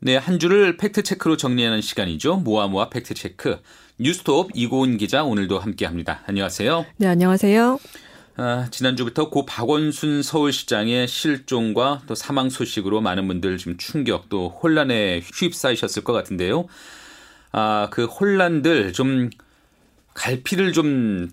네, 0.00 0.16
한 0.16 0.38
주를 0.38 0.76
팩트체크로 0.76 1.36
정리하는 1.36 1.80
시간이죠. 1.80 2.36
모아모아 2.36 2.88
팩트체크. 2.88 3.60
뉴스톱 3.98 4.52
이고은 4.54 4.96
기자 4.96 5.24
오늘도 5.24 5.58
함께합니다. 5.58 6.22
안녕하세요. 6.26 6.86
네, 6.98 7.08
안녕하세요. 7.08 7.80
아, 8.36 8.68
지난주부터 8.70 9.28
고 9.28 9.44
박원순 9.44 10.22
서울시장의 10.22 11.08
실종과 11.08 12.02
또 12.06 12.14
사망 12.14 12.48
소식으로 12.48 13.00
많은 13.00 13.26
분들 13.26 13.58
지금 13.58 13.76
충격 13.76 14.28
또 14.28 14.56
혼란에 14.62 15.18
휩싸이셨을 15.18 16.04
것 16.04 16.12
같은데요. 16.12 16.68
아, 17.50 17.88
그 17.90 18.04
혼란들 18.04 18.92
좀 18.92 19.30
갈피를 20.14 20.72
좀 20.72 21.28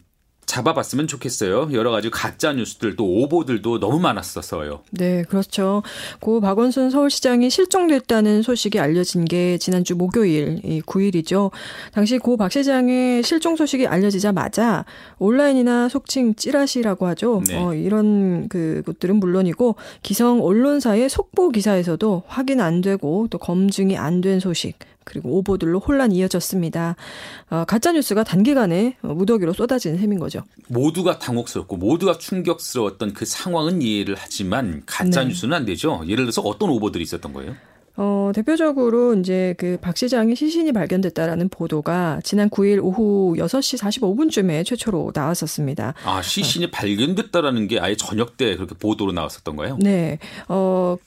잡아봤으면 0.55 1.07
좋겠어요. 1.07 1.69
여러 1.73 1.91
가지 1.91 2.09
가짜 2.09 2.53
뉴스들 2.53 2.95
또 2.95 3.05
오보들도 3.05 3.79
너무 3.79 3.99
많았었어요. 3.99 4.79
네, 4.91 5.23
그렇죠. 5.23 5.83
고 6.21 6.39
박원순 6.39 6.91
서울시장이 6.91 7.49
실종됐다는 7.49 8.41
소식이 8.41 8.79
알려진 8.79 9.25
게 9.25 9.57
지난주 9.57 9.95
목요일 9.95 10.61
9일이죠. 10.85 11.51
당시 11.91 12.17
고 12.17 12.35
박 12.37 12.51
시장의 12.51 13.23
실종 13.23 13.55
소식이 13.55 13.87
알려지자마자 13.87 14.83
온라인이나 15.19 15.87
속칭 15.89 16.35
찌라시라고 16.35 17.07
하죠. 17.07 17.41
네. 17.47 17.57
어, 17.57 17.73
이런 17.73 18.47
그 18.49 18.81
것들은 18.85 19.15
물론이고 19.17 19.75
기성 20.03 20.41
언론사의 20.43 21.09
속보 21.09 21.49
기사에서도 21.49 22.23
확인 22.27 22.61
안 22.61 22.81
되고 22.81 23.27
또 23.29 23.37
검증이 23.37 23.97
안 23.97 24.21
된 24.21 24.39
소식 24.39 24.77
그리고 25.05 25.37
오보들로 25.37 25.79
혼란이 25.79 26.15
이어졌습니다. 26.17 26.95
어, 27.49 27.63
가짜 27.65 27.93
뉴스가 27.93 28.23
단기간에 28.25 28.97
무더기로 29.01 29.53
쏟아지는 29.53 29.97
셈인 29.97 30.19
거죠. 30.19 30.41
모두가 30.67 31.19
당혹스럽고 31.19 31.77
모두가 31.77 32.17
충격스러웠던 32.17 33.13
그 33.13 33.23
상황은 33.25 33.81
이해를 33.81 34.15
하지만 34.17 34.83
가짜 34.85 35.21
네. 35.21 35.29
뉴스는 35.29 35.55
안 35.55 35.65
되죠. 35.65 36.01
예를 36.07 36.25
들어서 36.25 36.41
어떤 36.41 36.69
오보들이 36.71 37.03
있었던 37.03 37.31
거예요? 37.31 37.55
어, 37.97 38.31
대표적으로 38.35 39.13
이제 39.13 39.55
그 39.57 39.77
박 39.81 39.95
시장의 39.95 40.35
시신이 40.35 40.73
발견됐다라는 40.73 41.47
보도가 41.47 42.19
지난 42.25 42.49
9일 42.49 42.83
오후 42.83 43.35
6시 43.37 43.79
45분쯤에 43.79 44.65
최초로 44.65 45.11
나왔었습니다. 45.15 45.93
아, 46.03 46.21
시신이 46.21 46.65
어. 46.65 46.69
발견됐다라는 46.73 47.67
게 47.69 47.79
아예 47.79 47.95
저녁 47.95 48.35
때 48.35 48.55
그렇게 48.57 48.75
보도로 48.75 49.13
나왔었던 49.13 49.55
거예요? 49.55 49.77
네. 49.79 50.19
어, 50.49 50.97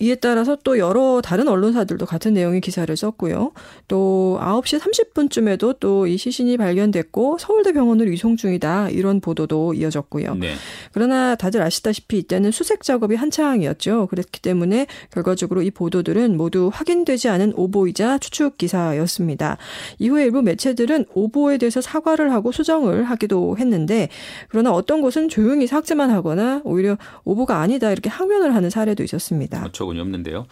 이에 0.00 0.16
따라서 0.16 0.56
또 0.64 0.78
여러 0.78 1.20
다른 1.22 1.48
언론사들도 1.48 2.04
같은 2.06 2.34
내용의 2.34 2.60
기사를 2.60 2.94
썼고요. 2.96 3.52
또 3.88 4.38
9시 4.40 4.80
30분쯤에도 4.80 5.78
또 5.78 6.00
이 6.10 6.16
시신이 6.16 6.56
발견됐고 6.56 7.38
서울대 7.38 7.72
병원으로 7.72 8.10
이송 8.10 8.36
중이다. 8.36 8.90
이런 8.90 9.20
보도도 9.20 9.74
이어졌고요. 9.74 10.34
네. 10.34 10.54
그러나 10.92 11.34
다들 11.34 11.62
아시다시피 11.62 12.18
이때는 12.18 12.50
수색 12.50 12.82
작업이 12.82 13.14
한창이었죠. 13.14 14.08
그렇기 14.08 14.40
때문에 14.40 14.86
결과적으로 15.12 15.62
이 15.62 15.70
보도들은 15.70 16.36
모두 16.36 16.70
확인되지 16.72 17.28
않은 17.28 17.52
오보이자 17.56 18.18
추측 18.18 18.58
기사였습니다. 18.58 19.56
이후에 19.98 20.24
일부 20.24 20.42
매체들은 20.42 21.06
오보에 21.14 21.58
대해서 21.58 21.80
사과를 21.80 22.32
하고 22.32 22.52
수정을 22.52 23.04
하기도 23.04 23.56
했는데 23.58 24.08
그러나 24.48 24.72
어떤 24.72 25.00
곳은 25.00 25.28
조용히 25.28 25.66
삭제만 25.66 26.10
하거나 26.10 26.60
오히려 26.64 26.96
오보가 27.24 27.58
아니다 27.58 27.90
이렇게 27.92 28.10
항변을 28.10 28.54
하는 28.54 28.70
사례도 28.70 29.02
있었습니다. 29.02 29.60
그렇죠. 29.60 29.86
적은 29.90 30.00
없는데요. 30.00 30.46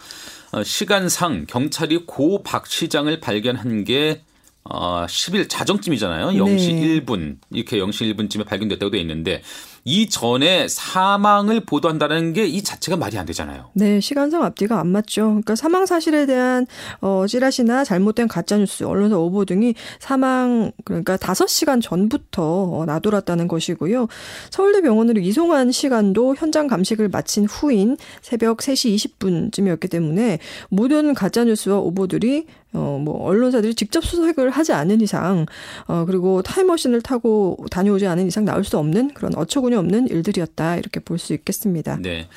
어, 0.51 0.63
시간상 0.63 1.45
경찰이 1.47 2.05
고 2.05 2.43
박 2.43 2.67
시장을 2.67 3.19
발견한 3.19 3.83
게 3.83 4.21
어, 4.63 5.05
10일 5.07 5.49
자정쯤이잖아요. 5.49 6.27
0시 6.27 6.73
네. 6.75 7.01
1분 7.01 7.37
이렇게 7.51 7.77
0시 7.77 8.13
1분쯤에 8.15 8.45
발견됐다고 8.45 8.91
돼 8.91 8.99
있는데 8.99 9.41
이전에 9.85 10.67
사망을 10.67 11.61
보도한다는 11.61 12.33
게 12.33 12.49
이 12.49 12.63
자체가 12.63 12.97
말이 12.97 13.17
안 13.17 13.25
되잖아요. 13.25 13.69
네, 13.73 13.99
시간상 13.99 14.43
앞뒤가 14.43 14.79
안 14.79 14.87
맞죠. 14.87 15.27
그러니까 15.27 15.55
사망 15.55 15.85
사실에 15.85 16.25
대한 16.25 16.65
어 16.99 17.25
찌라시나 17.27 17.83
잘못된 17.83 18.27
가짜 18.27 18.57
뉴스, 18.57 18.83
언론사 18.83 19.17
오보 19.17 19.45
등이 19.45 19.75
사망 19.99 20.71
그러니까 20.83 21.15
5시간 21.17 21.81
전부터 21.81 22.43
어, 22.43 22.85
나돌았다는 22.85 23.47
것이고요. 23.47 24.07
서울대 24.49 24.81
병원으로 24.81 25.21
이송한 25.21 25.71
시간도 25.71 26.35
현장 26.35 26.67
감식을 26.67 27.09
마친 27.09 27.45
후인 27.45 27.97
새벽 28.21 28.57
3시 28.57 28.95
20분쯤이었기 29.19 29.89
때문에 29.89 30.39
모든 30.69 31.13
가짜 31.13 31.43
뉴스와 31.43 31.77
오보들이 31.77 32.45
어, 32.73 33.01
뭐, 33.03 33.23
언론사들이 33.25 33.73
직접 33.75 34.03
수색을 34.05 34.51
하지 34.51 34.73
않은 34.73 35.01
이상, 35.01 35.45
어, 35.87 36.05
그리고 36.05 36.41
타임머신을 36.43 37.01
타고 37.01 37.57
다녀오지 37.71 38.05
않은 38.07 38.27
이상 38.27 38.45
나올 38.45 38.63
수 38.63 38.77
없는 38.77 39.13
그런 39.13 39.35
어처구니 39.35 39.75
없는 39.75 40.07
일들이었다. 40.07 40.77
이렇게 40.77 40.99
볼 40.99 41.17
수 41.17 41.33
있겠습니다. 41.33 41.97
네. 42.01 42.27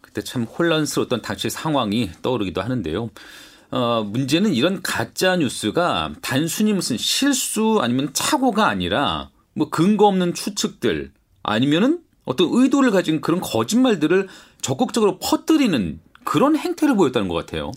그때 0.00 0.22
참 0.22 0.44
혼란스러웠던 0.44 1.20
당시 1.22 1.50
상황이 1.50 2.10
떠오르기도 2.22 2.62
하는데요. 2.62 3.10
어, 3.72 4.04
문제는 4.08 4.54
이런 4.54 4.80
가짜 4.82 5.36
뉴스가 5.36 6.14
단순히 6.22 6.72
무슨 6.72 6.96
실수 6.96 7.80
아니면 7.82 8.10
착오가 8.12 8.68
아니라 8.68 9.30
뭐 9.54 9.68
근거 9.68 10.06
없는 10.06 10.34
추측들 10.34 11.10
아니면은 11.42 12.00
어떤 12.24 12.48
의도를 12.50 12.90
가진 12.92 13.20
그런 13.20 13.40
거짓말들을 13.40 14.28
적극적으로 14.60 15.18
퍼뜨리는 15.18 16.00
그런 16.24 16.56
행태를 16.56 16.96
보였다는 16.96 17.28
것 17.28 17.34
같아요. 17.34 17.72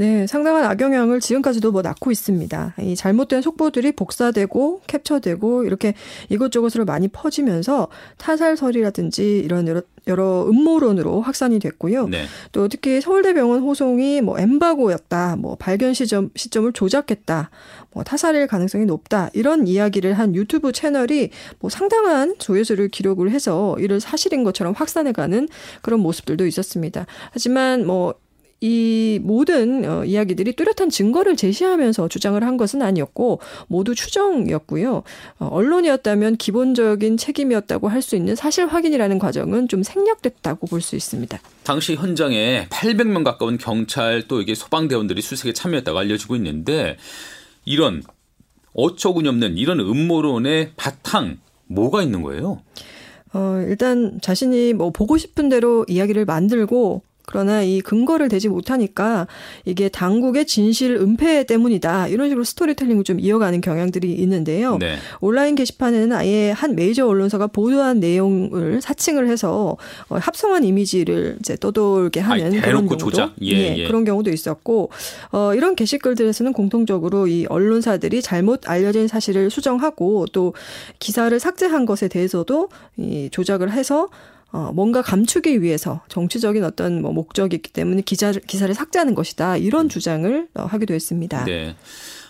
네, 0.00 0.26
상당한 0.26 0.64
악영향을 0.64 1.20
지금까지도 1.20 1.72
뭐 1.72 1.82
낳고 1.82 2.10
있습니다. 2.10 2.74
이 2.80 2.96
잘못된 2.96 3.42
속보들이 3.42 3.92
복사되고 3.92 4.80
캡처되고 4.86 5.64
이렇게 5.64 5.92
이것저것으로 6.30 6.86
많이 6.86 7.08
퍼지면서 7.08 7.88
타살설이라든지 8.16 9.40
이런 9.40 9.68
여러, 9.68 9.82
여러 10.06 10.46
음모론으로 10.48 11.20
확산이 11.20 11.58
됐고요. 11.58 12.08
네. 12.08 12.24
또 12.50 12.68
특히 12.68 13.02
서울대병원 13.02 13.60
호송이 13.60 14.22
뭐 14.22 14.38
엠바고였다, 14.38 15.36
뭐 15.36 15.56
발견 15.56 15.92
시점 15.92 16.30
시점을 16.34 16.72
조작했다, 16.72 17.50
뭐 17.92 18.02
타살일 18.02 18.46
가능성이 18.46 18.86
높다 18.86 19.28
이런 19.34 19.66
이야기를 19.66 20.14
한 20.14 20.34
유튜브 20.34 20.72
채널이 20.72 21.28
뭐 21.58 21.68
상당한 21.68 22.36
조회수를 22.38 22.88
기록을 22.88 23.32
해서 23.32 23.76
이를 23.78 24.00
사실인 24.00 24.44
것처럼 24.44 24.72
확산해가는 24.72 25.46
그런 25.82 26.00
모습들도 26.00 26.46
있었습니다. 26.46 27.04
하지만 27.32 27.86
뭐 27.86 28.14
이 28.60 29.18
모든 29.22 29.88
어, 29.88 30.04
이야기들이 30.04 30.52
뚜렷한 30.52 30.90
증거를 30.90 31.36
제시하면서 31.36 32.08
주장을 32.08 32.42
한 32.44 32.56
것은 32.58 32.82
아니었고 32.82 33.40
모두 33.68 33.94
추정이었고요. 33.94 35.02
어, 35.38 35.46
언론이었다면 35.46 36.36
기본적인 36.36 37.16
책임이었다고 37.16 37.88
할 37.88 38.00
수 38.02 38.16
있는 38.16 38.34
사실 38.34 38.66
확인이라는 38.66 39.18
과정은 39.18 39.68
좀 39.68 39.82
생략됐다고 39.82 40.66
볼 40.66 40.80
수 40.80 40.96
있습니다. 40.96 41.38
당시 41.64 41.94
현장에 41.94 42.66
800명 42.70 43.24
가까운 43.24 43.58
경찰 43.58 44.24
또 44.26 44.40
이게 44.40 44.54
소방대원들이 44.54 45.20
수색에 45.20 45.52
참여했다고 45.52 45.98
알려지고 45.98 46.36
있는데 46.36 46.96
이런 47.66 48.02
어처구니 48.72 49.28
없는 49.28 49.58
이런 49.58 49.80
음모론의 49.80 50.72
바탕 50.76 51.38
뭐가 51.66 52.02
있는 52.02 52.22
거예요? 52.22 52.62
어, 53.32 53.62
일단 53.68 54.18
자신이 54.22 54.72
뭐 54.72 54.90
보고 54.90 55.16
싶은 55.18 55.48
대로 55.48 55.84
이야기를 55.88 56.24
만들고 56.24 57.02
그러나 57.30 57.62
이 57.62 57.80
근거를 57.80 58.28
대지 58.28 58.48
못하니까 58.48 59.28
이게 59.64 59.88
당국의 59.88 60.46
진실 60.46 60.96
은폐 60.96 61.44
때문이다. 61.44 62.08
이런 62.08 62.28
식으로 62.28 62.42
스토리텔링을 62.42 63.04
좀 63.04 63.20
이어가는 63.20 63.60
경향들이 63.60 64.12
있는데요. 64.12 64.78
네. 64.78 64.96
온라인 65.20 65.54
게시판에는 65.54 66.12
아예 66.12 66.50
한 66.50 66.74
메이저 66.74 67.06
언론사가 67.06 67.46
보도한 67.46 68.00
내용을 68.00 68.80
사칭을 68.82 69.28
해서 69.28 69.76
어, 70.08 70.16
합성한 70.16 70.64
이미지를 70.64 71.36
이제 71.38 71.56
떠돌게 71.58 72.18
하는 72.18 72.46
아니, 72.46 72.60
그런 72.60 72.86
경우도 72.86 72.96
조작? 72.96 73.32
예, 73.42 73.52
예, 73.52 73.76
예. 73.78 73.86
그런 73.86 74.04
경우도 74.04 74.30
있었고 74.30 74.90
어, 75.30 75.54
이런 75.54 75.76
게시글들에서는 75.76 76.52
공통적으로 76.52 77.28
이 77.28 77.46
언론사들이 77.48 78.22
잘못 78.22 78.68
알려진 78.68 79.06
사실을 79.06 79.50
수정하고 79.50 80.26
또 80.32 80.52
기사를 80.98 81.38
삭제한 81.38 81.86
것에 81.86 82.08
대해서도 82.08 82.70
이 82.96 83.28
조작을 83.30 83.70
해서 83.70 84.08
어, 84.52 84.70
뭔가 84.74 85.00
감추기 85.02 85.62
위해서 85.62 86.02
정치적인 86.08 86.64
어떤 86.64 87.02
뭐 87.02 87.12
목적이 87.12 87.56
있기 87.56 87.72
때문에 87.72 88.02
기자를, 88.02 88.40
기사를 88.42 88.72
삭제하는 88.74 89.14
것이다. 89.14 89.56
이런 89.56 89.86
음. 89.86 89.88
주장을 89.88 90.48
어, 90.54 90.64
하기도 90.64 90.94
했습니다. 90.94 91.44
네. 91.44 91.76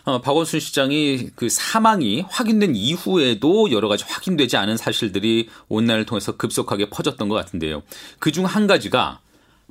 어, 0.04 0.20
박원순 0.20 0.60
시장이 0.60 1.28
그 1.34 1.48
사망이 1.48 2.24
확인된 2.28 2.74
이후에도 2.74 3.70
여러 3.70 3.88
가지 3.88 4.04
확인되지 4.08 4.56
않은 4.56 4.76
사실들이 4.76 5.48
온라인을 5.68 6.06
통해서 6.06 6.36
급속하게 6.36 6.90
퍼졌던 6.90 7.28
것 7.28 7.34
같은데요. 7.36 7.82
그 8.18 8.32
중 8.32 8.44
한 8.46 8.66
가지가 8.66 9.20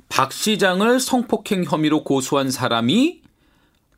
박 0.08 0.32
시장을 0.32 0.98
성폭행 1.00 1.64
혐의로 1.64 2.02
고소한 2.04 2.50
사람이 2.50 3.20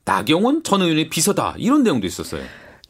나경원 0.05 0.63
전 0.65 0.83
의원의 0.83 1.09
비서다. 1.11 1.55
이런 1.59 1.83
내용도 1.85 2.07
있었어요. 2.07 2.43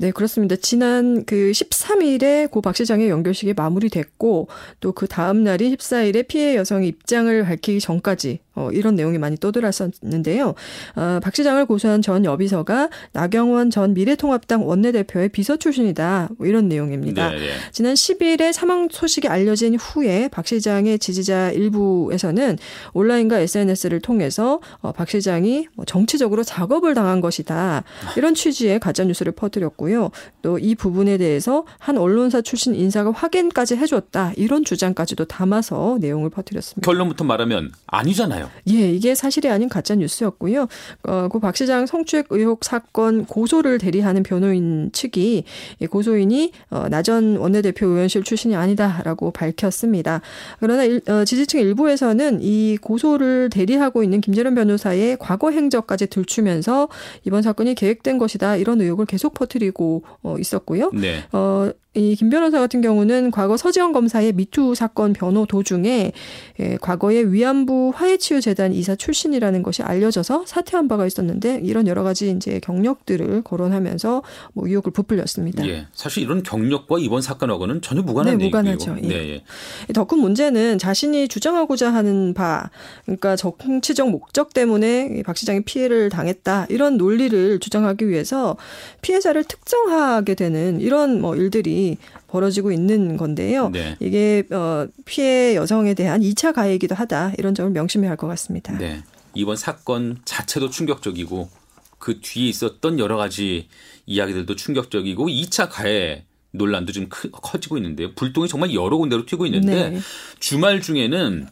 네, 0.02 0.10
그렇습니다. 0.10 0.56
지난 0.56 1.25
그 1.26 1.52
13일에 1.52 2.50
고 2.50 2.60
박 2.60 2.75
시장의 2.75 3.08
연결식이 3.08 3.54
마무리됐고 3.54 4.49
또 4.81 4.93
그 4.93 5.06
다음 5.06 5.44
날인 5.44 5.76
14일에 5.76 6.26
피해 6.26 6.56
여성의 6.56 6.88
입장을 6.88 7.44
밝히기 7.44 7.78
전까지 7.78 8.40
어, 8.54 8.70
이런 8.72 8.94
내용이 8.94 9.19
많이 9.19 9.37
떠들었었는데요. 9.37 10.54
어, 10.96 11.20
박 11.22 11.34
시장을 11.37 11.66
고소한 11.66 12.00
전 12.02 12.25
여비서가 12.25 12.88
나경원 13.12 13.70
전 13.70 13.93
미래통합당 13.94 14.66
원내대표의 14.66 15.28
비서 15.31 15.56
출신이다. 15.56 16.31
뭐 16.38 16.46
이런 16.46 16.69
내용입니다. 16.69 17.31
네, 17.31 17.38
네. 17.38 17.46
지난 17.70 17.94
10일에 17.94 18.52
사망 18.52 18.88
소식이 18.90 19.28
알려진 19.28 19.75
후에 19.76 20.28
박 20.28 20.46
시장의 20.46 20.99
지지자 20.99 21.50
일부에서는 21.50 22.58
온라인과 22.94 23.40
SNS를 23.40 24.00
통해서 24.00 24.60
어, 24.81 24.93
박 24.93 25.08
시장이 25.10 25.69
뭐 25.75 25.84
정치적으로 25.84 26.43
작업을 26.44 26.94
당한 26.94 27.20
것이다. 27.20 27.84
이런 28.16 28.34
취지의 28.34 28.81
가짜 28.81 29.04
뉴스를 29.04 29.32
퍼뜨렸고요. 29.32 30.10
또 30.40 30.62
이 30.62 30.75
부분에 30.75 31.19
대해서 31.19 31.64
한 31.78 31.99
언론사 31.99 32.40
출신 32.40 32.75
인사가 32.75 33.10
확인까지 33.10 33.76
해줬다. 33.76 34.32
이런 34.37 34.64
주장까지도 34.64 35.25
담아서 35.26 35.99
내용을 36.00 36.31
퍼뜨렸습니다. 36.31 36.84
결론부터 36.87 37.25
말하면 37.25 37.72
아니잖아요. 37.87 38.41
있잖아요. 38.42 38.50
예, 38.70 38.92
이게 38.92 39.14
사실이 39.14 39.48
아닌 39.48 39.68
가짜 39.68 39.94
뉴스였고요. 39.94 40.68
어, 41.04 41.28
그박 41.28 41.56
시장 41.56 41.86
성추행 41.86 42.24
의혹 42.30 42.64
사건 42.64 43.24
고소를 43.24 43.78
대리하는 43.78 44.22
변호인 44.22 44.90
측이 44.92 45.44
고소인이 45.90 46.52
어, 46.70 46.88
나전 46.88 47.36
원내대표 47.36 47.86
의원실 47.86 48.24
출신이 48.24 48.56
아니다라고 48.56 49.30
밝혔습니다. 49.30 50.20
그러나 50.60 50.84
일, 50.84 51.00
어, 51.08 51.24
지지층 51.24 51.60
일부에서는 51.60 52.40
이 52.42 52.78
고소를 52.80 53.50
대리하고 53.50 54.02
있는 54.02 54.20
김재련 54.20 54.54
변호사의 54.54 55.16
과거 55.18 55.50
행적까지 55.50 56.06
들추면서 56.08 56.88
이번 57.24 57.42
사건이 57.42 57.74
계획된 57.74 58.18
것이다 58.18 58.56
이런 58.56 58.80
의혹을 58.80 59.06
계속 59.06 59.34
퍼뜨리고 59.34 60.04
어, 60.22 60.36
있었고요. 60.38 60.90
네. 60.92 61.24
어, 61.32 61.70
이 61.94 62.16
김 62.16 62.30
변호사 62.30 62.58
같은 62.58 62.80
경우는 62.80 63.30
과거 63.30 63.58
서지원 63.58 63.92
검사의 63.92 64.32
미투 64.32 64.74
사건 64.74 65.12
변호 65.12 65.44
도중에 65.44 66.12
예, 66.60 66.76
과거에 66.80 67.22
위안부 67.22 67.92
화해치유재단 67.94 68.72
이사 68.72 68.94
출신이라는 68.96 69.62
것이 69.62 69.82
알려져서 69.82 70.44
사퇴한 70.46 70.88
바가 70.88 71.06
있었는데 71.06 71.60
이런 71.62 71.86
여러 71.86 72.02
가지 72.02 72.30
이제 72.30 72.60
경력들을 72.60 73.42
거론하면서 73.42 74.22
뭐 74.54 74.66
의혹을 74.66 74.92
부풀렸습니다. 74.92 75.66
예, 75.68 75.86
사실 75.92 76.22
이런 76.22 76.42
경력과 76.42 76.98
이번 76.98 77.20
사건하고는 77.20 77.82
전혀 77.82 78.00
무관한 78.00 78.38
네, 78.38 78.44
무관하죠. 78.46 78.96
예. 79.02 79.08
네, 79.08 79.14
예. 79.88 79.92
더큰 79.92 80.18
문제는 80.18 80.78
자신이 80.78 81.28
주장하고자 81.28 81.92
하는 81.92 82.32
바, 82.32 82.70
그러니까 83.04 83.36
정치적 83.36 84.08
목적 84.10 84.54
때문에 84.54 85.22
박 85.26 85.36
시장이 85.36 85.62
피해를 85.64 86.08
당했다 86.08 86.66
이런 86.70 86.96
논리를 86.96 87.58
주장하기 87.58 88.08
위해서 88.08 88.56
피해자를 89.02 89.44
특정하게 89.44 90.34
되는 90.36 90.80
이런 90.80 91.20
뭐 91.20 91.36
일들이 91.36 91.81
벌어지고 92.29 92.73
있는 92.73 93.17
건데요. 93.17 93.69
네. 93.70 93.96
이게 94.00 94.44
어 94.50 94.87
피해 95.05 95.55
여성에 95.56 95.94
대한 95.94 96.20
2차 96.20 96.52
가해이기도 96.55 96.94
하다. 96.94 97.32
이런 97.38 97.55
점을 97.55 97.70
명심해야 97.70 98.11
할 98.11 98.17
것 98.17 98.26
같습니다. 98.29 98.76
네. 98.79 99.02
이번 99.34 99.56
사건 99.56 100.19
자체도 100.25 100.70
충격적이고 100.70 101.49
그 101.99 102.20
뒤에 102.20 102.49
있었던 102.49 102.99
여러 102.99 103.17
가지 103.17 103.69
이야기들도 104.06 104.55
충격적이고 104.56 105.29
2차 105.29 105.69
가해 105.70 106.25
논란도 106.52 106.93
좀 106.93 107.08
크, 107.08 107.31
커지고 107.31 107.79
있는데요. 107.79 108.12
불똥이 108.14 108.49
정말 108.49 108.75
여러 108.75 108.96
군데로 108.99 109.25
튀고 109.25 109.46
있는데 109.46 109.90
네. 109.90 110.00
주말 110.38 110.82
중에는 110.82 111.49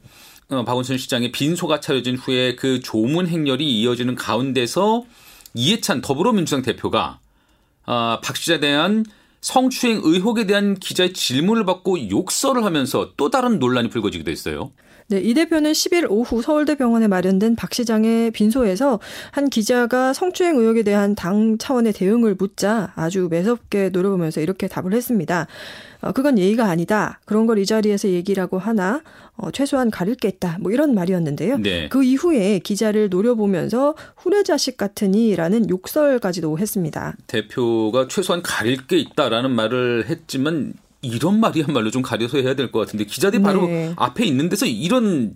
어, 0.51 0.65
박원순 0.65 0.99
시장의 0.99 1.33
빈소가 1.33 1.81
차려진 1.81 2.17
후에 2.17 2.57
그 2.57 2.81
조문 2.81 3.27
행렬이 3.29 3.81
이어지는 3.81 4.15
가운데서 4.17 5.05
이해찬 5.55 6.01
더불어민주당 6.03 6.63
대표가 6.63 7.19
아, 7.87 8.21
박 8.23 8.37
시장에 8.37 8.61
대한 8.61 9.05
성추행 9.41 10.01
의혹에 10.05 10.47
대한 10.47 10.75
기자의 10.75 11.13
질문을 11.13 11.65
받고 11.65 12.11
욕설을 12.11 12.65
하면서 12.65 13.13
또 13.17 13.31
다른 13.31 13.59
논란이 13.59 13.89
불거지기도 13.89 14.31
했어요. 14.31 14.71
네, 15.11 15.21
이 15.21 15.35
대표는 15.35 15.73
10일 15.73 16.07
오후 16.09 16.41
서울대 16.41 16.77
병원에 16.77 17.09
마련된 17.09 17.57
박 17.57 17.75
시장의 17.75 18.31
빈소에서 18.31 19.01
한 19.33 19.51
기자가 19.51 20.13
성추행 20.13 20.57
의혹에 20.57 20.83
대한 20.83 21.15
당 21.15 21.59
차원의 21.59 21.93
대응을 21.93 22.37
묻자 22.39 22.93
아주 22.95 23.29
매섭게 23.31 23.91
노려보면서 23.91 24.41
이렇게 24.41 24.69
답을 24.69 24.93
했습니다. 24.93 25.47
어, 26.01 26.13
그건 26.13 26.39
예의가 26.39 26.65
아니다. 26.65 27.21
그런 27.27 27.47
걸 27.47 27.61
이 27.61 27.67
자리에서 27.67 28.09
얘기라고 28.09 28.59
하나 28.59 29.03
어, 29.37 29.51
최소한 29.51 29.91
가릴 29.91 30.15
게 30.15 30.29
있다. 30.29 30.59
뭐 30.61 30.73
이런 30.73 30.95
말이었는데요. 30.95 31.59
네. 31.59 31.89
그 31.89 32.03
이후에 32.03 32.59
기자를 32.61 33.09
노려보면서 33.11 33.95
후레자식 34.17 34.77
같으니라는 34.77 35.69
욕설까지도 35.69 36.59
했습니다. 36.59 37.17
대표가 37.27 38.07
최소한 38.09 38.43
가릴 38.43 38.87
게 38.87 38.97
있다라는 38.99 39.51
말을 39.51 40.07
했지만 40.09 40.75
이런 41.03 41.41
말이야말로 41.41 41.91
좀 41.91 42.03
가려서 42.03 42.39
해야 42.39 42.55
될 42.55 42.71
것 42.71 42.81
같은데 42.81 43.05
기자들이 43.05 43.43
바로 43.43 43.67
네. 43.67 43.93
앞에 43.97 44.25
있는 44.25 44.49
데서 44.49 44.67
이런 44.67 45.35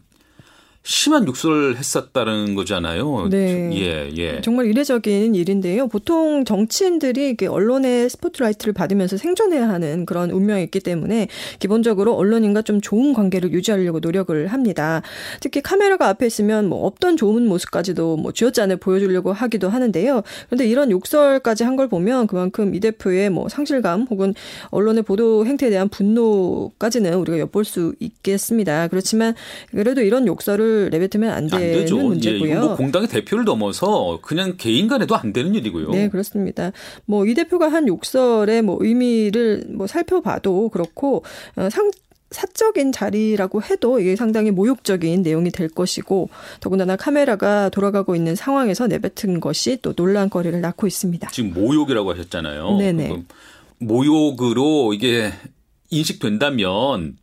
심한 0.86 1.26
욕설을 1.26 1.76
했었다는 1.78 2.54
거잖아요. 2.54 3.28
네. 3.30 3.70
예, 3.72 4.10
예. 4.18 4.40
정말 4.42 4.66
이례적인 4.66 5.34
일인데요. 5.34 5.88
보통 5.88 6.44
정치인들이 6.44 7.36
언론의 7.48 8.10
스포트라이트를 8.10 8.74
받으면서 8.74 9.16
생존해야 9.16 9.66
하는 9.66 10.04
그런 10.04 10.30
운명이 10.30 10.62
있기 10.64 10.80
때문에 10.80 11.28
기본적으로 11.58 12.14
언론인과 12.16 12.62
좀 12.62 12.82
좋은 12.82 13.14
관계를 13.14 13.52
유지하려고 13.52 14.00
노력을 14.00 14.46
합니다. 14.48 15.00
특히 15.40 15.62
카메라가 15.62 16.08
앞에 16.08 16.26
있으면 16.26 16.68
뭐 16.68 16.84
없던 16.86 17.16
좋은 17.16 17.48
모습까지도 17.48 18.18
뭐 18.18 18.32
쥐어짠을 18.32 18.76
보여주려고 18.76 19.32
하기도 19.32 19.70
하는데요. 19.70 20.22
그런데 20.48 20.66
이런 20.66 20.90
욕설까지 20.90 21.64
한 21.64 21.74
걸 21.74 21.88
보면 21.88 22.28
그만큼 22.28 22.72
이 22.72 22.78
대표의 22.78 23.30
뭐 23.30 23.48
상실감 23.48 24.06
혹은 24.08 24.32
언론의 24.70 25.02
보도 25.02 25.44
행태에 25.44 25.70
대한 25.70 25.88
분노까지는 25.88 27.14
우리가 27.14 27.40
엿볼 27.40 27.64
수 27.64 27.94
있겠습니다. 27.98 28.86
그렇지만 28.86 29.34
그래도 29.72 30.00
이런 30.02 30.28
욕설을 30.28 30.73
내뱉으면 30.90 31.30
안 31.30 31.46
되는 31.48 31.86
안 31.86 32.06
문제고요. 32.06 32.50
예, 32.50 32.54
뭐 32.54 32.76
공당의 32.76 33.08
대표를 33.08 33.44
넘어서 33.44 34.20
그냥 34.22 34.54
개인 34.56 34.88
간에도 34.88 35.16
안 35.16 35.32
되는 35.32 35.54
일이고요. 35.54 35.90
네, 35.90 36.08
그렇습니다. 36.08 36.72
뭐 37.06 37.24
이 37.24 37.34
대표가 37.34 37.68
한 37.68 37.88
욕설의 37.88 38.62
뭐 38.62 38.76
의미를 38.80 39.64
뭐 39.70 39.86
살펴봐도 39.86 40.68
그렇고 40.68 41.24
어, 41.56 41.68
상 41.70 41.90
사적인 42.30 42.90
자리라고 42.90 43.62
해도 43.62 44.00
이게 44.00 44.16
상당히 44.16 44.50
모욕적인 44.50 45.22
내용이 45.22 45.50
될 45.50 45.68
것이고 45.68 46.30
더군다나 46.58 46.96
카메라가 46.96 47.68
돌아가고 47.68 48.16
있는 48.16 48.34
상황에서 48.34 48.88
내뱉은 48.88 49.38
것이 49.38 49.78
또 49.82 49.94
논란거리를 49.96 50.60
낳고 50.60 50.88
있습니다. 50.88 51.30
지금 51.30 51.52
모욕이라고 51.54 52.10
하셨잖아요. 52.10 52.76
네네. 52.78 53.22
모욕으로 53.78 54.94
이게 54.94 55.32
인식된다면 55.90 57.16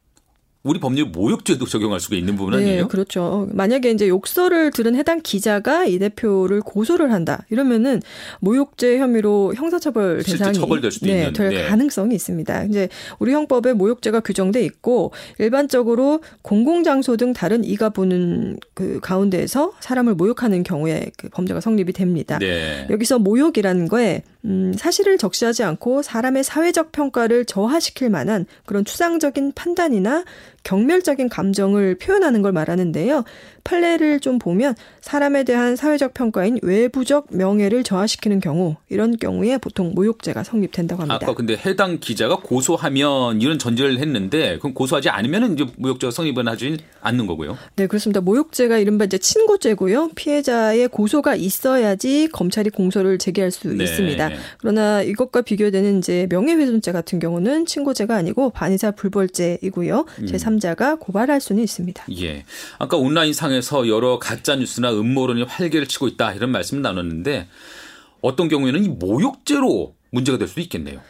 우리 0.63 0.79
법률 0.79 1.07
모욕죄도 1.07 1.65
적용할 1.65 1.99
수가 1.99 2.15
있는 2.15 2.35
부분 2.35 2.53
아니에요? 2.53 2.83
네, 2.83 2.87
그렇죠. 2.87 3.47
만약에 3.51 3.89
이제 3.89 4.07
욕설을 4.07 4.69
들은 4.71 4.95
해당 4.95 5.19
기자가 5.23 5.85
이 5.85 5.97
대표를 5.97 6.61
고소를 6.61 7.11
한다. 7.11 7.43
이러면은 7.49 7.99
모욕죄 8.41 8.99
혐의로 8.99 9.53
형사처벌 9.55 10.21
대상이 10.23 10.53
처벌될 10.53 10.91
수도 10.91 11.07
네, 11.07 11.19
있는 11.19 11.33
될 11.33 11.49
네. 11.49 11.65
가능성이 11.65 12.13
있습니다. 12.13 12.65
이제 12.65 12.89
우리 13.17 13.33
형법에 13.33 13.73
모욕죄가 13.73 14.19
규정돼 14.19 14.63
있고 14.65 15.11
일반적으로 15.39 16.21
공공장소 16.43 17.17
등 17.17 17.33
다른 17.33 17.63
이가 17.63 17.89
보는 17.89 18.59
그 18.75 18.99
가운데에서 19.01 19.73
사람을 19.79 20.13
모욕하는 20.13 20.61
경우에 20.61 21.11
그 21.17 21.29
범죄가 21.29 21.59
성립이 21.59 21.93
됩니다. 21.93 22.37
네. 22.37 22.85
여기서 22.91 23.17
모욕이라는 23.17 23.87
거에 23.87 24.21
음, 24.45 24.73
사실을 24.75 25.17
적시하지 25.17 25.63
않고 25.63 26.01
사람의 26.01 26.43
사회적 26.43 26.91
평가를 26.91 27.45
저하시킬 27.45 28.09
만한 28.09 28.45
그런 28.65 28.85
추상적인 28.85 29.53
판단이나 29.53 30.23
경멸적인 30.63 31.29
감정을 31.29 31.95
표현하는 31.95 32.41
걸 32.41 32.51
말하는데요. 32.51 33.23
판례를 33.63 34.19
좀 34.19 34.39
보면 34.39 34.75
사람에 35.01 35.43
대한 35.43 35.75
사회적 35.75 36.13
평가인 36.13 36.57
외부적 36.61 37.27
명예를 37.31 37.83
저하시키는 37.83 38.39
경우 38.39 38.75
이런 38.89 39.17
경우에 39.17 39.57
보통 39.57 39.93
모욕죄가 39.93 40.43
성립된다고 40.43 41.01
합니다. 41.03 41.19
아까 41.21 41.33
근데 41.33 41.55
해당 41.55 41.99
기자가 41.99 42.37
고소하면 42.37 43.41
이런 43.41 43.59
전제를 43.59 43.99
했는데 43.99 44.57
그럼 44.59 44.73
고소하지 44.73 45.09
않으면 45.09 45.53
이제 45.53 45.65
모욕죄가 45.77 46.11
성립은 46.11 46.47
하지 46.47 46.77
않는 47.01 47.27
거고요. 47.27 47.57
네, 47.75 47.87
그렇습니다. 47.87 48.21
모욕죄가 48.21 48.77
이른바 48.77 49.05
이제 49.05 49.17
친고죄고요. 49.17 50.09
피해자의 50.15 50.87
고소가 50.87 51.35
있어야지 51.35 52.29
검찰이 52.31 52.69
공소를 52.69 53.17
제기할 53.17 53.51
수 53.51 53.67
네. 53.69 53.83
있습니다. 53.83 54.29
그러나 54.59 55.01
이것과 55.01 55.41
비교되는 55.41 55.99
이제 55.99 56.27
명예훼손죄 56.29 56.91
같은 56.91 57.19
경우는 57.19 57.65
친고죄가 57.65 58.15
아니고 58.15 58.51
반의사 58.51 58.91
불벌죄이고요. 58.91 60.05
음. 60.19 60.27
제3자가 60.59 60.99
고발할 60.99 61.39
수는 61.39 61.63
있습니다. 61.63 62.05
예. 62.19 62.45
아까 62.79 62.97
온라인 62.97 63.33
상 63.33 63.51
상에서 63.51 63.87
여러 63.87 64.17
가짜 64.17 64.55
뉴스나 64.55 64.91
음모론이 64.91 65.43
활개를 65.43 65.87
치고 65.87 66.07
있다 66.07 66.33
이런 66.33 66.51
말씀을 66.51 66.81
나눴는데 66.81 67.47
어떤 68.21 68.47
경우에는 68.47 68.83
이 68.83 68.87
모욕죄로 68.87 69.93
문제가 70.11 70.37
될 70.37 70.47
수도 70.47 70.61
있겠네요. 70.61 71.01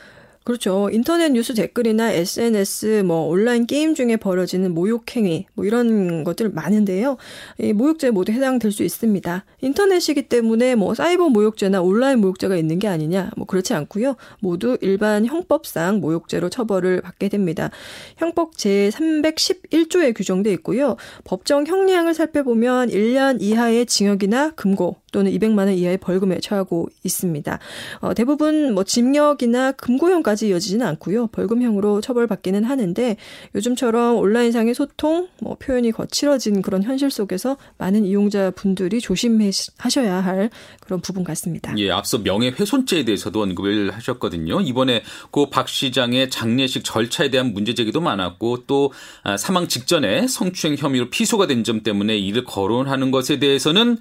그렇죠. 0.44 0.90
인터넷 0.92 1.32
뉴스 1.32 1.54
댓글이나 1.54 2.12
SNS, 2.12 3.04
뭐 3.06 3.28
온라인 3.28 3.68
게임 3.68 3.94
중에 3.94 4.18
벌어지는 4.18 4.74
모욕 4.74 5.16
행위, 5.16 5.46
뭐 5.54 5.66
이런 5.66 6.24
것들 6.24 6.50
많은데요. 6.50 7.18
이 7.60 7.74
모욕죄 7.74 8.10
모두 8.10 8.32
해당될 8.32 8.72
수 8.72 8.82
있습니다. 8.82 9.46
인터넷이기 9.62 10.24
때문에 10.24 10.74
뭐 10.74 10.96
사이버 10.96 11.30
모욕죄나 11.30 11.82
온라인 11.84 12.20
모욕죄가 12.20 12.56
있는 12.56 12.80
게 12.80 12.88
아니냐, 12.88 13.30
뭐 13.38 13.46
그렇지 13.46 13.76
않고요. 13.76 14.16
모두 14.40 14.80
일반 14.82 15.28
형법상 15.28 16.00
모욕죄로 16.00 16.50
처벌을 16.50 17.02
받게 17.02 17.30
됩니다. 17.30 17.70
형법 18.18 18.58
제 18.58 18.90
311조에 18.94 20.16
규정돼 20.18 20.52
있고요. 20.54 20.96
법정 21.24 21.68
형량을 21.68 22.16
살펴보면 22.16 22.90
1년 22.90 23.38
이하의 23.42 23.86
징역이나 23.86 24.52
금고 24.52 24.96
또는 25.12 25.32
200만 25.32 25.60
원 25.60 25.70
이하의 25.70 25.98
벌금에 25.98 26.40
처하고 26.40 26.88
있습니다. 27.04 27.60
어, 28.00 28.14
대부분 28.14 28.74
뭐 28.74 28.84
징역이나 28.84 29.74
금고형까지 29.74 30.41
이어지지는 30.48 30.86
않고요. 30.86 31.28
벌금형으로 31.28 32.02
처벌받기는 32.02 32.64
하는데 32.64 33.16
요즘처럼 33.56 34.18
온라인상의 34.18 34.74
소통, 34.74 35.28
뭐 35.42 35.56
표현이 35.56 35.92
거칠어진 35.92 36.62
그런 36.62 36.84
현실 36.84 37.12
속에서 37.12 37.58
많은 37.78 38.06
이용자 38.06 38.52
분들이 38.52 39.00
조심하셔야 39.02 40.16
할 40.16 40.50
그런 40.82 41.02
부분 41.02 41.24
같습니다. 41.24 41.74
예, 41.78 41.92
앞서 41.92 42.18
명예훼손죄에 42.18 43.06
대해서도 43.06 43.42
언급을 43.42 43.92
하셨거든요. 43.92 44.62
이번에 44.62 45.04
고 45.32 45.50
박 45.52 45.68
시장의 45.68 46.30
장례식 46.30 46.84
절차에 46.86 47.30
대한 47.30 47.54
문제 47.54 47.74
제기도 47.74 48.00
많았고 48.02 48.66
또 48.68 48.94
아, 49.24 49.36
사망 49.38 49.68
직전에 49.68 50.28
성추행 50.28 50.76
혐의로 50.78 51.10
피소가 51.10 51.48
된 51.48 51.62
점 51.64 51.84
때문에 51.84 52.18
이를 52.18 52.44
거론하는 52.44 53.12
것에 53.12 53.38
대해서는 53.38 53.98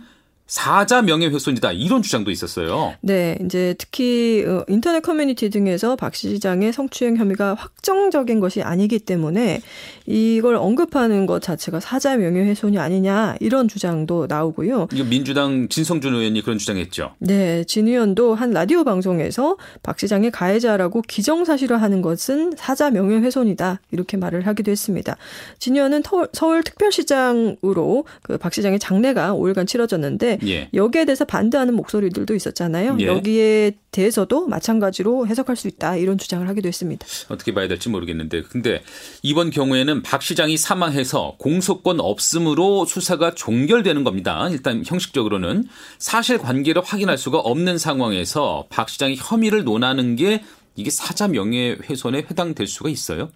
사자 0.50 1.00
명예훼손이다 1.00 1.70
이런 1.70 2.02
주장도 2.02 2.32
있었어요. 2.32 2.94
네, 3.02 3.38
이제 3.44 3.76
특히 3.78 4.44
어, 4.44 4.64
인터넷 4.68 5.00
커뮤니티 5.00 5.48
등에서 5.48 5.94
박 5.94 6.14
시장의 6.14 6.72
성추행 6.72 7.16
혐의가 7.16 7.54
확정적인 7.54 8.40
것이 8.40 8.60
아니기 8.60 8.98
때문에 8.98 9.60
이걸 10.06 10.56
언급하는 10.56 11.26
것 11.26 11.40
자체가 11.40 11.78
사자 11.78 12.16
명예훼손이 12.16 12.78
아니냐 12.78 13.36
이런 13.38 13.68
주장도 13.68 14.26
나오고요. 14.28 14.88
이거 14.92 15.04
민주당 15.04 15.68
진성준 15.68 16.14
의원이 16.14 16.42
그런 16.42 16.58
주장했죠. 16.58 17.12
네, 17.20 17.62
진 17.64 17.86
의원도 17.86 18.34
한 18.34 18.50
라디오 18.50 18.82
방송에서 18.82 19.56
박 19.84 20.00
시장의 20.00 20.32
가해자라고 20.32 21.02
기정사실화하는 21.02 22.02
것은 22.02 22.54
사자 22.56 22.90
명예훼손이다 22.90 23.80
이렇게 23.92 24.16
말을 24.16 24.48
하기도 24.48 24.72
했습니다. 24.72 25.16
진 25.60 25.76
의원은 25.76 26.02
서울 26.32 26.64
특별시장으로 26.64 28.04
그 28.22 28.40
박 28.40 28.52
시장의 28.54 28.78
장례가 28.78 29.34
5일간 29.34 29.66
치러졌는데 29.66 30.38
예. 30.46 30.68
여기에 30.74 31.04
대해서 31.04 31.24
반대하는 31.24 31.74
목소리들도 31.74 32.34
있었잖아요. 32.34 32.96
예. 33.00 33.06
여기에 33.06 33.72
대해서도 33.90 34.46
마찬가지로 34.46 35.26
해석할 35.26 35.56
수 35.56 35.68
있다 35.68 35.96
이런 35.96 36.16
주장을 36.18 36.46
하기도 36.48 36.68
했습니다. 36.68 37.06
어떻게 37.28 37.52
봐야 37.52 37.68
될지 37.68 37.88
모르겠는데 37.88 38.42
근데 38.42 38.82
이번 39.22 39.50
경우에는 39.50 40.02
박 40.02 40.22
시장이 40.22 40.56
사망해서 40.56 41.34
공소권 41.38 42.00
없음으로 42.00 42.84
수사가 42.86 43.34
종결되는 43.34 44.04
겁니다. 44.04 44.48
일단 44.50 44.82
형식적으로는 44.86 45.64
사실 45.98 46.38
관계를 46.38 46.82
확인할 46.84 47.18
수가 47.18 47.38
없는 47.38 47.78
상황에서 47.78 48.66
박 48.70 48.88
시장이 48.88 49.16
혐의를 49.18 49.64
논하는 49.64 50.16
게 50.16 50.42
이게 50.76 50.90
사자 50.90 51.28
명예훼손에 51.28 52.26
해당될 52.30 52.66
수가 52.66 52.88
있어요? 52.88 53.30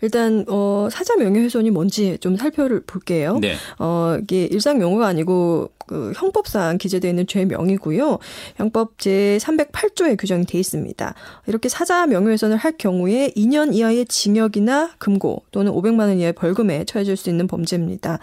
일단 0.00 0.44
어 0.48 0.88
사자 0.90 1.16
명예훼손이 1.16 1.70
뭔지 1.70 2.16
좀 2.20 2.36
살펴볼게요. 2.36 3.38
네. 3.40 3.56
어 3.78 4.16
이게 4.22 4.44
일상 4.44 4.80
용어가 4.80 5.08
아니고 5.08 5.72
그 5.88 6.12
형법상 6.14 6.78
기재되어 6.78 7.10
있는 7.10 7.26
죄명이고요. 7.26 8.18
형법 8.56 8.98
제 8.98 9.38
308조에 9.40 10.16
규정이 10.18 10.44
돼 10.44 10.58
있습니다. 10.58 11.14
이렇게 11.46 11.68
사자 11.68 12.06
명예훼손을 12.06 12.56
할 12.56 12.72
경우에 12.76 13.32
2년 13.34 13.74
이하의 13.74 14.04
징역이나 14.06 14.92
금고 14.98 15.42
또는 15.50 15.72
500만 15.72 16.00
원 16.00 16.18
이하의 16.18 16.34
벌금에 16.34 16.84
처해질 16.84 17.16
수 17.16 17.30
있는 17.30 17.46
범죄입니다. 17.46 18.18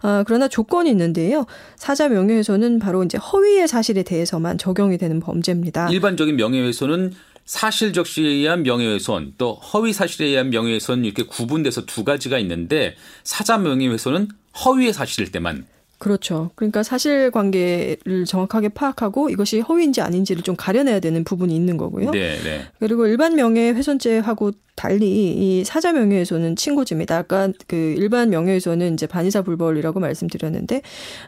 아, 0.00 0.24
그러나 0.26 0.48
조건이 0.48 0.90
있는데요. 0.90 1.44
사자 1.76 2.08
명예훼손은 2.08 2.78
바로 2.78 3.04
이제 3.04 3.18
허위의 3.18 3.68
사실에 3.68 4.02
대해서만 4.02 4.56
적용이 4.58 4.96
되는 4.98 5.20
범죄입니다. 5.20 5.90
일반적인 5.90 6.36
명예훼손은 6.36 7.12
사실 7.44 7.92
적시에 7.92 8.28
의한 8.28 8.62
명예훼손 8.62 9.34
또 9.38 9.54
허위 9.54 9.92
사실에 9.92 10.26
의한 10.26 10.50
명예훼손 10.50 11.04
이렇게 11.04 11.24
구분돼서 11.24 11.84
두 11.86 12.04
가지가 12.04 12.38
있는데 12.38 12.96
사자 13.24 13.58
명예훼손은 13.58 14.28
허위의 14.64 14.92
사실일 14.92 15.32
때만 15.32 15.66
그렇죠. 16.00 16.50
그러니까 16.54 16.82
사실 16.82 17.30
관계를 17.30 18.24
정확하게 18.26 18.70
파악하고 18.70 19.28
이것이 19.28 19.60
허위인지 19.60 20.00
아닌지를 20.00 20.42
좀 20.42 20.56
가려내야 20.56 20.98
되는 20.98 21.24
부분이 21.24 21.54
있는 21.54 21.76
거고요. 21.76 22.10
네, 22.12 22.38
네. 22.42 22.66
그리고 22.78 23.06
일반 23.06 23.36
명예훼손죄하고 23.36 24.52
달리 24.80 25.60
이 25.60 25.62
사자 25.62 25.92
명예훼손은 25.92 26.56
친고죄입니다. 26.56 27.18
아까 27.18 27.50
그 27.66 27.76
일반 27.98 28.30
명예훼손은 28.30 28.94
이제 28.94 29.06
반의사 29.06 29.42
불벌이라고 29.42 30.00
말씀드렸는데 30.00 30.80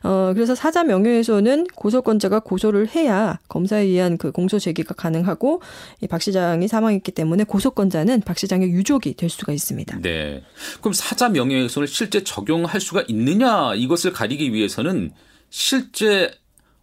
어 0.03 0.33
그래서 0.33 0.55
사자 0.55 0.85
명예훼손은 0.85 1.67
고소권자가 1.75 2.41
고소를 2.41 2.89
해야 2.95 3.39
검사에 3.49 3.83
의한 3.83 4.17
그 4.17 4.33
공소 4.33 4.59
제기가 4.59 4.95
가능하고 4.95 5.61
이 6.01 6.07
박 6.07 6.23
시장이 6.23 6.67
사망했기 6.69 7.13
때문에 7.13 7.45
고소권자는 7.45 8.23
박 8.23 8.39
시장의 8.39 8.71
유족이 8.71 9.15
될 9.15 9.29
수가 9.29 9.53
있습니다. 9.53 9.99
네. 10.01 10.43
그럼 10.81 10.95
사자 10.95 11.29
명예훼손을 11.29 11.89
실제 11.89 12.25
적용할 12.25 12.81
수가 12.81 13.05
있느냐 13.09 13.75
이것을 13.75 14.13
가리기 14.13 14.53
위해서는 14.55 15.13
실제 15.51 16.31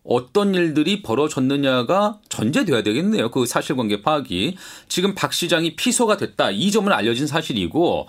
어떤 0.10 0.56
일들이 0.56 1.04
벌어졌느냐가 1.04 2.18
전제돼야 2.30 2.82
되겠네요. 2.82 3.30
그 3.30 3.46
사실관계 3.46 4.02
파악이. 4.02 4.58
지금 4.88 5.14
박 5.14 5.32
시장이 5.32 5.76
피소가 5.76 6.18
됐다. 6.18 6.50
이 6.50 6.72
점은 6.72 6.92
알려진 6.92 7.28
사실이고 7.28 8.08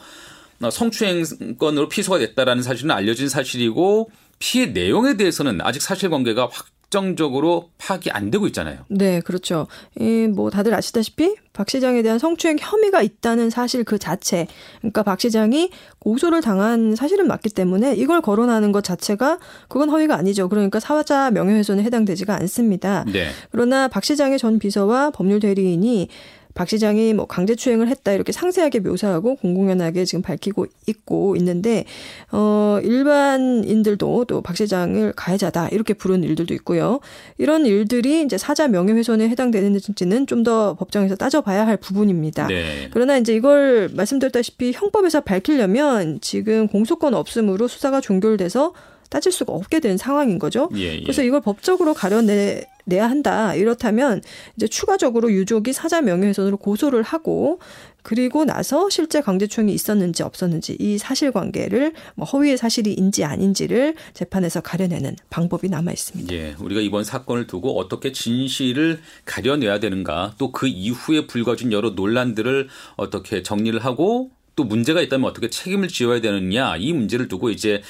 어, 0.63 0.71
성추행건으로 0.71 1.91
피소가 1.91 2.19
됐다라는 2.19 2.63
사실은 2.63 2.91
알려진 2.91 3.29
사실이고 3.29 4.11
피해 4.39 4.67
내용에 4.67 5.19
대해서는 5.19 5.61
아직 5.61 5.83
사실관계가 5.83 6.49
확 6.51 6.67
확정적으로 7.01 7.71
파악이 7.79 8.11
안 8.11 8.31
되고 8.31 8.47
있잖아요. 8.49 8.79
네, 8.89 9.21
그렇죠. 9.21 9.69
이 9.99 10.27
뭐 10.31 10.51
다들 10.51 10.75
아시다시피 10.75 11.37
박 11.53 11.69
시장에 11.71 12.03
대한 12.03 12.19
성추행 12.19 12.57
혐의가 12.61 13.03
있다는 13.03 13.51
사실 13.51 13.85
그 13.85 13.99
자체, 13.99 14.47
그러니까 14.79 15.03
박 15.03 15.21
시장이 15.21 15.71
고소를 16.01 16.41
당한 16.41 16.95
사실은 16.97 17.27
맞기 17.27 17.51
때문에 17.51 17.95
이걸 17.95 18.21
거론하는 18.21 18.73
것 18.73 18.83
자체가 18.85 19.39
그건 19.69 19.89
허위가 19.91 20.17
아니죠. 20.17 20.49
그러니까 20.49 20.79
사화자 20.81 21.31
명예훼손에 21.31 21.83
해당되지가 21.85 22.35
않습니다. 22.41 23.05
네. 23.13 23.29
그러나 23.51 23.89
박 23.89 24.05
시장의 24.05 24.39
전 24.39 24.59
비서와 24.59 25.11
법률 25.11 25.41
대리인이 25.41 26.09
박 26.55 26.69
시장이 26.69 27.15
뭐 27.15 27.27
강제추행을 27.27 27.89
했다 27.89 28.13
이렇게 28.13 28.33
상세하게 28.33 28.81
묘사하고 28.81 29.37
공공연하게 29.37 30.05
지금 30.05 30.23
밝히고 30.23 30.67
있고 30.87 31.37
있는데 31.37 31.85
어 32.33 32.79
일반인들도 32.83 34.25
또 34.27 34.41
박 34.43 34.57
시장을 34.57 35.13
가해자다 35.15 35.69
이렇게 35.69 35.95
부르는 35.95 36.25
일들도 36.25 36.53
있고요. 36.55 37.01
이런 37.39 37.67
일들이 37.67 38.23
이제 38.23 38.37
사자 38.39 38.67
명예훼손에 38.69 39.29
해당되는지는 39.29 40.27
좀 40.27 40.41
더 40.41 40.75
법정에서 40.75 41.17
따져봐야 41.17 41.67
할 41.67 41.77
부분입니다. 41.77 42.47
네. 42.47 42.89
그러나 42.93 43.19
이제 43.19 43.35
이걸 43.35 43.91
말씀드렸다시피 43.93 44.73
형법에서 44.73 45.21
밝히려면 45.21 46.19
지금 46.23 46.67
공소권 46.67 47.13
없음으로 47.13 47.69
수사가 47.69 48.01
종결돼서 48.01 48.73
따질 49.11 49.33
수가 49.33 49.53
없게 49.53 49.81
된 49.81 49.99
상황인 49.99 50.39
거죠. 50.39 50.71
예, 50.77 50.95
예. 50.97 51.03
그래서 51.03 51.23
이걸 51.23 51.43
법적으로 51.43 51.93
가려내 51.93 52.63
내야 52.91 53.09
한다. 53.09 53.55
이렇다면 53.55 54.21
이제 54.57 54.69
추가적으로 54.69 55.33
유족이 55.33 55.73
사자 55.73 56.03
명예훼손으로 56.03 56.59
고소를 56.59 57.03
하고 57.03 57.59
그리고 58.03 58.45
나서 58.45 58.89
실제 58.91 59.21
강제추행이 59.21 59.73
있었는지 59.73 60.23
없었는지 60.23 60.77
이 60.79 60.99
사실관계를 60.99 61.93
뭐 62.15 62.27
허위의 62.27 62.57
사실이인지 62.59 63.25
아닌지를 63.25 63.95
재판에서 64.15 64.61
가려내는 64.61 65.17
방법이 65.31 65.69
남아 65.69 65.93
있습니다. 65.93 66.35
예, 66.35 66.55
우리가 66.59 66.81
이번 66.81 67.05
사건을 67.05 67.47
두고 67.47 67.79
어떻게 67.79 68.13
진실을 68.13 69.01
가려내야 69.25 69.81
되는가, 69.81 70.35
또 70.39 70.51
그 70.53 70.67
이후에 70.67 71.27
불거진 71.27 71.73
여러 71.73 71.91
논란들을 71.91 72.69
어떻게 72.97 73.43
정리를 73.43 73.79
하고 73.85 74.31
또 74.57 74.65
문제가 74.65 75.01
있다면 75.01 75.31
어떻게 75.31 75.49
책임을 75.49 75.89
지어야 75.89 76.21
되느냐 76.21 76.77
이 76.77 76.93
문제를 76.93 77.29
두고 77.29 77.51
이제 77.51 77.81
아, 77.81 77.83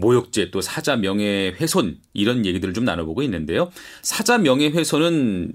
모욕죄 0.00 0.50
또 0.50 0.60
사자 0.60 0.96
명예훼손 0.96 1.98
이런 2.12 2.46
얘기들을 2.46 2.74
좀 2.74 2.84
나눠보고 2.84 3.22
있는데요. 3.22 3.70
사자 4.02 4.38
명예훼손은 4.38 5.52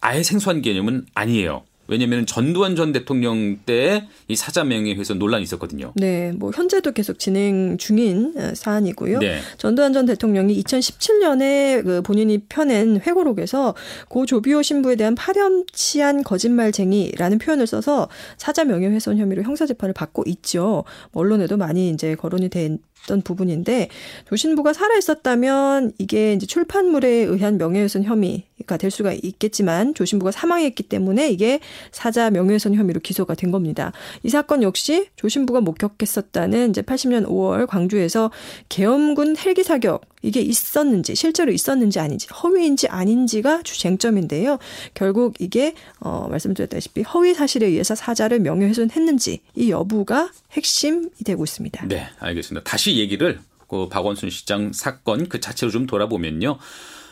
아예 0.00 0.22
생소한 0.22 0.62
개념은 0.62 1.06
아니에요. 1.14 1.64
왜냐하면 1.86 2.24
전두환 2.24 2.76
전 2.76 2.92
대통령 2.92 3.58
때 3.66 4.06
이 4.26 4.36
사자 4.36 4.64
명예훼손 4.64 5.18
논란이 5.18 5.42
있었거든요. 5.42 5.92
네, 5.96 6.32
뭐 6.32 6.50
현재도 6.54 6.92
계속 6.92 7.18
진행 7.18 7.76
중인 7.76 8.32
어, 8.36 8.54
사안이고요. 8.54 9.18
네. 9.18 9.40
전두환 9.58 9.92
전 9.92 10.06
대통령이 10.06 10.62
2017년에 10.62 11.84
그 11.84 12.02
본인이 12.02 12.38
펴낸 12.38 13.00
회고록에서 13.00 13.74
고 14.08 14.24
조비오 14.24 14.62
신부에 14.62 14.96
대한 14.96 15.14
파렴치한 15.14 16.22
거짓말쟁이라는 16.24 17.38
표현을 17.38 17.66
써서 17.66 18.08
사자 18.38 18.64
명예훼손 18.64 19.18
혐의로 19.18 19.42
형사 19.42 19.66
재판을 19.66 19.92
받고 19.92 20.24
있죠. 20.26 20.84
언론에도 21.12 21.58
많이 21.58 21.90
이제 21.90 22.14
거론이 22.14 22.48
된 22.48 22.78
있었던 23.04 23.22
부분인데 23.22 23.88
조신부가 24.28 24.72
살아 24.72 24.96
있었다면 24.96 25.92
이게 25.98 26.32
이제 26.32 26.46
출판물에 26.46 27.08
의한 27.08 27.58
명예훼손 27.58 28.04
혐의 28.04 28.44
혐의가 28.64 28.76
될 28.76 28.90
수가 28.90 29.12
있겠지만 29.12 29.94
조신부가 29.94 30.30
사망했기 30.30 30.84
때문에 30.84 31.30
이게 31.30 31.60
사자 31.92 32.30
명예훼손 32.30 32.74
혐의로 32.74 33.00
기소가 33.00 33.34
된 33.34 33.50
겁니다. 33.50 33.92
이 34.22 34.28
사건 34.28 34.62
역시 34.62 35.08
조신부가 35.16 35.60
목격했었다는 35.60 36.70
이제 36.70 36.82
80년 36.82 37.26
5월 37.26 37.66
광주에서 37.66 38.30
계엄군 38.68 39.36
헬기 39.36 39.62
사격 39.62 40.02
이게 40.24 40.40
있었는지 40.40 41.14
실제로 41.14 41.52
있었는지 41.52 42.00
아닌지 42.00 42.26
허위인지 42.28 42.88
아닌지가 42.88 43.62
주 43.62 43.78
쟁점인데요. 43.78 44.58
결국 44.94 45.34
이게 45.38 45.74
어 46.00 46.28
말씀드렸다시피 46.30 47.02
허위 47.02 47.34
사실에 47.34 47.66
의해서 47.66 47.94
사자를 47.94 48.40
명예훼손했는지 48.40 49.40
이 49.54 49.70
여부가 49.70 50.30
핵심이 50.52 51.08
되고 51.24 51.44
있습니다. 51.44 51.86
네, 51.86 52.08
알겠습니다. 52.18 52.64
다시 52.64 52.96
얘기를 52.96 53.38
그 53.68 53.88
박원순 53.88 54.30
시장 54.30 54.72
사건 54.72 55.28
그 55.28 55.40
자체로 55.40 55.70
좀 55.70 55.86
돌아보면요. 55.86 56.58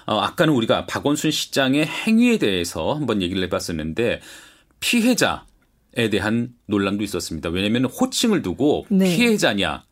어, 0.07 0.19
아까는 0.19 0.55
우리가 0.55 0.87
박원순 0.87 1.31
시장의 1.31 1.87
행위에 1.87 2.39
대해서 2.39 2.95
한번 2.95 3.21
얘기를 3.21 3.43
해봤었는데 3.45 4.21
피해자에 4.81 6.11
대한 6.11 6.55
논란도 6.67 7.05
있었습니다. 7.05 7.51
왜냐하면 7.51 7.85
호칭을 7.85 8.41
두고 8.43 8.87
네. 8.89 9.15
피해자냐, 9.17 9.85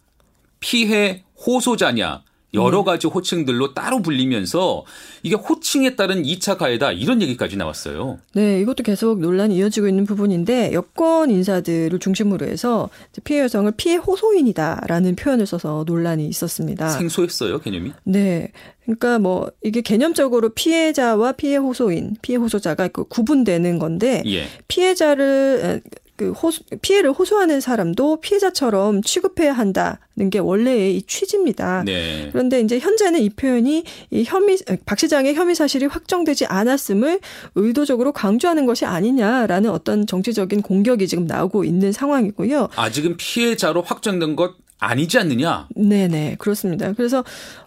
피해 0.58 1.22
호소자냐 1.46 2.24
여러 2.54 2.80
음. 2.80 2.84
가지 2.84 3.06
호칭들로 3.06 3.74
따로 3.74 4.02
불리면서 4.02 4.84
이게 5.22 5.36
호칭에 5.36 5.96
따른 5.96 6.22
2차 6.22 6.56
가해다 6.56 6.92
이런 6.92 7.22
얘기까지 7.22 7.56
나왔어요. 7.56 8.18
네, 8.34 8.60
이것도 8.60 8.82
계속 8.82 9.20
논란이 9.20 9.56
이어지고 9.56 9.88
있는 9.88 10.04
부분인데 10.04 10.72
여권 10.72 11.30
인사들을 11.30 11.98
중심으로 11.98 12.46
해서 12.46 12.88
피해 13.24 13.40
여성을 13.40 13.70
피해 13.76 13.96
호소인이다라는 13.96 15.16
표현을 15.16 15.46
써서 15.46 15.84
논란이 15.86 16.26
있었습니다. 16.28 16.88
생소했어요, 16.90 17.60
개념이? 17.60 17.92
네. 18.04 18.52
그러니까 18.84 19.18
뭐 19.18 19.50
이게 19.62 19.82
개념적으로 19.82 20.48
피해자와 20.48 21.32
피해 21.32 21.56
호소인, 21.56 22.16
피해 22.22 22.36
호소자가 22.36 22.88
그 22.88 23.04
구분되는 23.04 23.78
건데 23.78 24.22
예. 24.26 24.46
피해자를 24.66 25.82
그 26.20 26.32
호소, 26.32 26.62
피해를 26.82 27.12
호소하는 27.12 27.62
사람도 27.62 28.20
피해자처럼 28.20 29.00
취급해야 29.00 29.54
한다는 29.54 30.28
게 30.30 30.38
원래의 30.38 30.98
이 30.98 31.02
취지입니다. 31.02 31.82
네. 31.86 32.28
그런데 32.30 32.60
이제 32.60 32.78
현재는 32.78 33.22
이 33.22 33.30
표현이 33.30 33.84
이 34.10 34.24
혐의 34.24 34.58
박 34.84 34.98
시장의 34.98 35.34
혐의 35.34 35.54
사실이 35.54 35.86
확정되지 35.86 36.44
않았음을 36.44 37.20
의도적으로 37.54 38.12
강조하는 38.12 38.66
것이 38.66 38.84
아니냐라는 38.84 39.70
어떤 39.70 40.06
정치적인 40.06 40.60
공격이 40.60 41.08
지금 41.08 41.26
나오고 41.26 41.64
있는 41.64 41.90
상황이고요. 41.90 42.68
아직은 42.76 43.16
피해자로 43.16 43.80
확정된 43.80 44.36
것 44.36 44.56
아니지 44.80 45.18
않느냐? 45.18 45.68
네네 45.76 46.36
그렇습니다. 46.38 46.92
그래서 46.94 47.22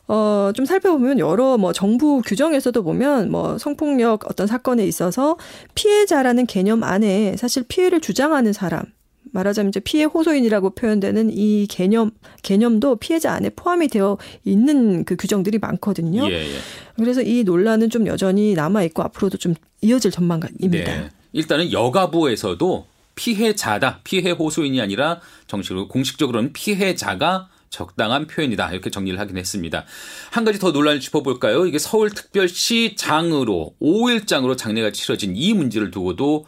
어, 0.07 0.51
좀 0.55 0.65
살펴보면 0.65 1.19
여러 1.19 1.57
뭐 1.57 1.71
정부 1.71 2.21
규정에서도 2.21 2.83
보면 2.83 3.31
뭐 3.31 3.57
성폭력 3.57 4.29
어떤 4.29 4.47
사건에 4.47 4.85
있어서 4.85 5.37
피해자라는 5.75 6.47
개념 6.47 6.83
안에 6.83 7.37
사실 7.37 7.63
피해를 7.67 8.01
주장하는 8.01 8.51
사람 8.51 8.83
말하자면 9.31 9.69
이제 9.69 9.79
피해 9.79 10.03
호소인이라고 10.03 10.71
표현되는 10.71 11.31
이 11.31 11.67
개념 11.69 12.11
개념도 12.41 12.97
피해자 12.97 13.33
안에 13.33 13.49
포함이 13.49 13.87
되어 13.87 14.17
있는 14.43 15.05
그 15.05 15.15
규정들이 15.15 15.59
많거든요. 15.59 16.29
예, 16.29 16.33
예. 16.33 16.57
그래서 16.95 17.21
이 17.21 17.43
논란은 17.43 17.89
좀 17.89 18.05
여전히 18.07 18.53
남아 18.53 18.83
있고 18.83 19.01
앞으로도 19.03 19.37
좀 19.37 19.55
이어질 19.81 20.11
전망입니다. 20.11 20.67
네. 20.69 21.09
일단은 21.31 21.71
여가부에서도 21.71 22.85
피해자다, 23.15 24.01
피해 24.03 24.31
호소인이 24.31 24.81
아니라 24.81 25.19
정식으로 25.47 25.87
공식적으로는 25.87 26.53
피해자가 26.53 27.49
적당한 27.69 28.27
표현이다. 28.27 28.71
이렇게 28.71 28.91
정리를 28.91 29.19
하긴 29.19 29.37
했습니다. 29.37 29.85
한 30.31 30.45
가지 30.45 30.59
더 30.59 30.71
논란을 30.71 30.99
짚어볼까요? 30.99 31.65
이게 31.65 31.79
서울특별시 31.79 32.95
장으로 32.95 33.73
5일장으로 33.81 34.55
장례가 34.55 34.91
치러진 34.91 35.35
이 35.35 35.53
문제를 35.53 35.89
두고도 35.89 36.45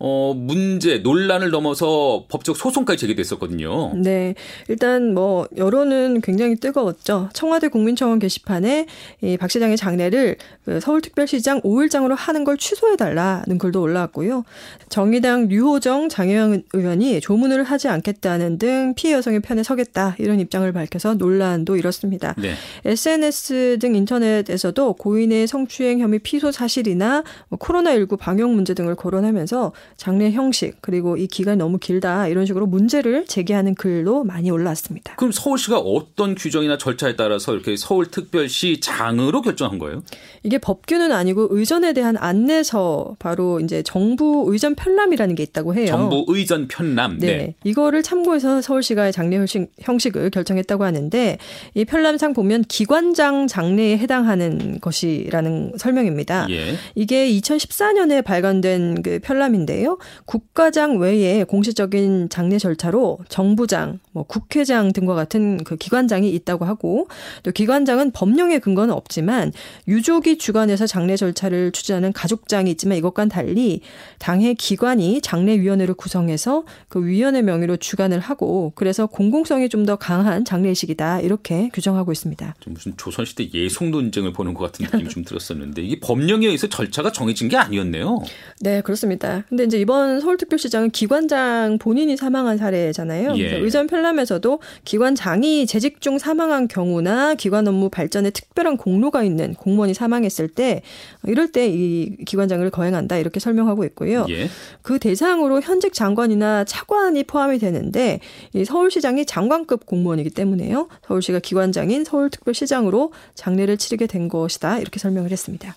어, 0.00 0.32
문제, 0.36 0.98
논란을 0.98 1.50
넘어서 1.50 2.26
법적 2.28 2.56
소송까지 2.56 3.00
제기됐었거든요. 3.00 3.94
네. 3.96 4.34
일단 4.68 5.14
뭐, 5.14 5.48
여론은 5.56 6.20
굉장히 6.20 6.54
뜨거웠죠. 6.56 7.30
청와대 7.32 7.68
국민청원 7.68 8.18
게시판에 8.18 8.86
이 9.22 9.36
박 9.38 9.50
시장의 9.50 9.76
장례를 9.76 10.36
그 10.64 10.80
서울특별시장 10.80 11.62
5일장으로 11.62 12.14
하는 12.16 12.44
걸 12.44 12.56
취소해달라는 12.56 13.58
글도 13.58 13.80
올라왔고요. 13.80 14.44
정의당 14.88 15.48
류호정 15.48 16.08
장혜영 16.08 16.62
의원이 16.72 17.20
조문을 17.20 17.62
하지 17.62 17.88
않겠다는 17.88 18.58
등 18.58 18.94
피해 18.96 19.14
여성의 19.14 19.40
편에 19.40 19.62
서겠다 19.62 20.16
이런 20.18 20.40
입장을 20.40 20.70
밝혀서 20.72 21.14
논란도 21.14 21.76
일었습니다. 21.76 22.34
네. 22.38 22.52
SNS 22.84 23.78
등 23.80 23.94
인터넷에서도 23.94 24.92
고인의 24.94 25.46
성추행 25.46 26.00
혐의 26.00 26.18
피소 26.18 26.50
사실이나 26.52 27.22
뭐 27.48 27.58
코로나19 27.58 28.18
방역 28.18 28.50
문제 28.50 28.74
등을 28.74 28.94
거론하면서 28.96 29.72
장례 29.96 30.30
형식 30.30 30.76
그리고 30.80 31.16
이 31.16 31.26
기간이 31.26 31.58
너무 31.58 31.78
길다 31.78 32.28
이런 32.28 32.46
식으로 32.46 32.66
문제를 32.66 33.26
제기하는 33.26 33.74
글도 33.74 34.24
많이 34.24 34.50
올라왔습니다. 34.50 35.16
그럼 35.16 35.32
서울시가 35.32 35.78
어떤 35.78 36.34
규정이나 36.34 36.78
절차에 36.78 37.16
따라서 37.16 37.54
이렇게 37.54 37.76
서울특별시 37.76 38.80
장으로 38.80 39.42
결정한 39.42 39.78
거예요? 39.78 40.02
이게 40.42 40.58
법규는 40.58 41.12
아니고 41.12 41.48
의전에 41.50 41.92
대한 41.92 42.16
안내서 42.16 43.16
바로 43.18 43.60
이제 43.60 43.82
정부 43.82 44.44
의전 44.48 44.74
편람이라는 44.74 45.34
게 45.34 45.42
있다고 45.42 45.74
해요. 45.74 45.86
정부 45.86 46.24
의전 46.28 46.68
편람. 46.68 47.18
네. 47.18 47.26
네. 47.26 47.54
이거를 47.64 48.02
참고해서 48.02 48.60
서울시가 48.62 49.10
장례 49.12 49.36
형식, 49.36 49.70
형식을 49.80 50.30
결정했다고 50.30 50.84
하는데 50.84 51.38
이 51.74 51.84
편람상 51.84 52.34
보면 52.34 52.64
기관장 52.68 53.46
장례에 53.46 53.98
해당하는 53.98 54.80
것이라는 54.80 55.72
설명입니다. 55.76 56.46
예. 56.50 56.74
이게 56.94 57.28
2014년에 57.30 58.24
발간된 58.24 59.02
그 59.02 59.18
편람인데 59.22 59.77
있는데요. 59.78 59.98
국가장 60.24 60.98
외에 60.98 61.44
공식적인 61.44 62.28
장례 62.28 62.58
절차로 62.58 63.18
정부장, 63.28 64.00
뭐 64.12 64.24
국회장 64.24 64.92
등과 64.92 65.14
같은 65.14 65.62
그 65.64 65.76
기관장이 65.76 66.30
있다고 66.30 66.64
하고 66.64 67.08
또 67.42 67.52
기관장은 67.52 68.10
법령의 68.10 68.60
근거는 68.60 68.92
없지만 68.92 69.52
유족이 69.86 70.38
주관해서 70.38 70.86
장례 70.86 71.16
절차를 71.16 71.72
추진하는 71.72 72.12
가족장이 72.12 72.70
있지만 72.72 72.98
이것과는 72.98 73.28
달리 73.28 73.80
당의 74.18 74.54
기관이 74.54 75.20
장례위원회를 75.20 75.94
구성해서 75.94 76.64
그 76.88 77.04
위원회 77.04 77.42
명의로 77.42 77.76
주관을 77.76 78.18
하고 78.20 78.72
그래서 78.74 79.06
공공성이 79.06 79.68
좀 79.68 79.78
더 79.88 79.94
강한 79.96 80.44
장례식이다 80.44 81.20
이렇게 81.20 81.70
규정하고 81.72 82.10
있습니다. 82.12 82.56
무슨 82.66 82.94
조선시대 82.96 83.50
예속 83.54 83.88
논쟁을 83.88 84.32
보는 84.32 84.52
것 84.52 84.64
같은 84.64 84.84
느낌이 84.84 85.08
좀 85.08 85.24
들었었는데 85.24 85.80
이게 85.82 86.00
법령에 86.00 86.46
의해서 86.46 86.66
절차가 86.66 87.12
정해진 87.12 87.48
게 87.48 87.56
아니었네요. 87.56 88.18
네 88.60 88.82
그렇습니다. 88.82 89.44
근데 89.48 89.67
이제 89.68 89.78
이번 89.78 90.20
서울특별시장은 90.20 90.90
기관장 90.90 91.78
본인이 91.78 92.16
사망한 92.16 92.58
사례잖아요. 92.58 93.38
예. 93.38 93.58
의전 93.58 93.86
편람에서도 93.86 94.58
기관장이 94.84 95.66
재직 95.66 96.00
중 96.00 96.18
사망한 96.18 96.68
경우나 96.68 97.34
기관 97.34 97.68
업무 97.68 97.88
발전에 97.88 98.30
특별한 98.30 98.76
공로가 98.76 99.22
있는 99.22 99.54
공무원이 99.54 99.94
사망했을 99.94 100.48
때 100.48 100.82
이럴 101.24 101.52
때 101.52 101.68
이 101.68 102.16
기관장을 102.24 102.68
거행한다 102.70 103.18
이렇게 103.18 103.40
설명하고 103.40 103.84
있고요. 103.84 104.26
예. 104.30 104.48
그 104.82 104.98
대상으로 104.98 105.60
현직 105.60 105.92
장관이나 105.92 106.64
차관이 106.64 107.24
포함이 107.24 107.58
되는데 107.58 108.20
이 108.54 108.64
서울시장이 108.64 109.26
장관급 109.26 109.86
공무원이기 109.86 110.30
때문에요. 110.30 110.88
서울시가 111.06 111.40
기관장인 111.40 112.04
서울특별시장으로 112.04 113.12
장례를 113.34 113.76
치르게 113.76 114.06
된 114.06 114.28
것이다 114.28 114.78
이렇게 114.78 114.98
설명을 114.98 115.30
했습니다. 115.30 115.76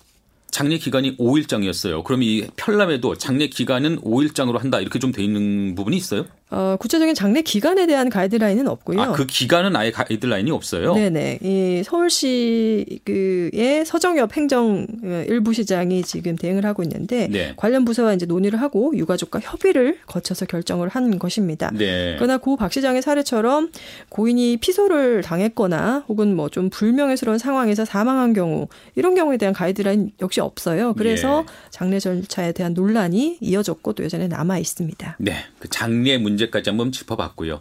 장례 0.52 0.78
기간이 0.78 1.16
5일장이었어요. 1.16 2.04
그럼 2.04 2.22
이 2.22 2.46
편람에도 2.56 3.16
장례 3.16 3.48
기간은 3.48 4.02
5일장으로 4.02 4.58
한다 4.58 4.80
이렇게 4.80 4.98
좀 5.00 5.10
돼 5.10 5.24
있는 5.24 5.74
부분이 5.74 5.96
있어요? 5.96 6.26
어, 6.54 6.76
구체적인 6.78 7.14
장례 7.14 7.40
기간에 7.40 7.86
대한 7.86 8.10
가이드라인은 8.10 8.68
없고요. 8.68 9.00
아, 9.00 9.12
그 9.12 9.24
기간은 9.26 9.74
아예 9.74 9.90
가이드라인이 9.90 10.50
없어요? 10.50 10.94
네네. 10.94 11.38
이 11.42 11.82
서울시 11.84 13.00
그의 13.04 13.84
서정엽 13.86 14.36
행정 14.36 14.86
일부 15.28 15.52
시장이 15.54 16.02
지금 16.02 16.36
대응을 16.36 16.66
하고 16.66 16.82
있는데 16.82 17.28
네. 17.28 17.54
관련 17.56 17.84
부서와 17.86 18.12
이제 18.14 18.26
논의를 18.26 18.60
하고 18.60 18.92
유가족과 18.94 19.40
협의를 19.40 19.98
거쳐서 20.06 20.44
결정을 20.46 20.88
한 20.88 21.18
것입니다. 21.18 21.70
네. 21.74 22.14
그러나 22.16 22.36
고 22.36 22.56
박 22.56 22.70
시장의 22.72 23.00
사례처럼 23.02 23.72
고인이 24.10 24.58
피소를 24.58 25.22
당했거나 25.22 26.04
혹은 26.08 26.36
뭐 26.36 26.52
좀 26.52 26.68
불명예스러운 26.68 27.38
상황에서 27.38 27.86
사망한 27.86 28.34
경우 28.34 28.68
이런 28.94 29.14
경우에 29.14 29.38
대한 29.38 29.54
가이드라인 29.54 30.10
역시 30.20 30.40
없어요. 30.42 30.92
그래서 30.92 31.44
예. 31.48 31.52
장례 31.70 31.98
절차에 31.98 32.52
대한 32.52 32.74
논란이 32.74 33.38
이어졌고 33.40 33.94
또 33.94 34.04
여전히 34.04 34.28
남아 34.28 34.58
있습니다. 34.58 35.16
네. 35.18 35.32
그 35.58 35.68
장례 35.70 36.18
문제 36.18 36.41
문제까지 36.42 36.70
한번 36.70 36.92
짚어봤고요. 36.92 37.60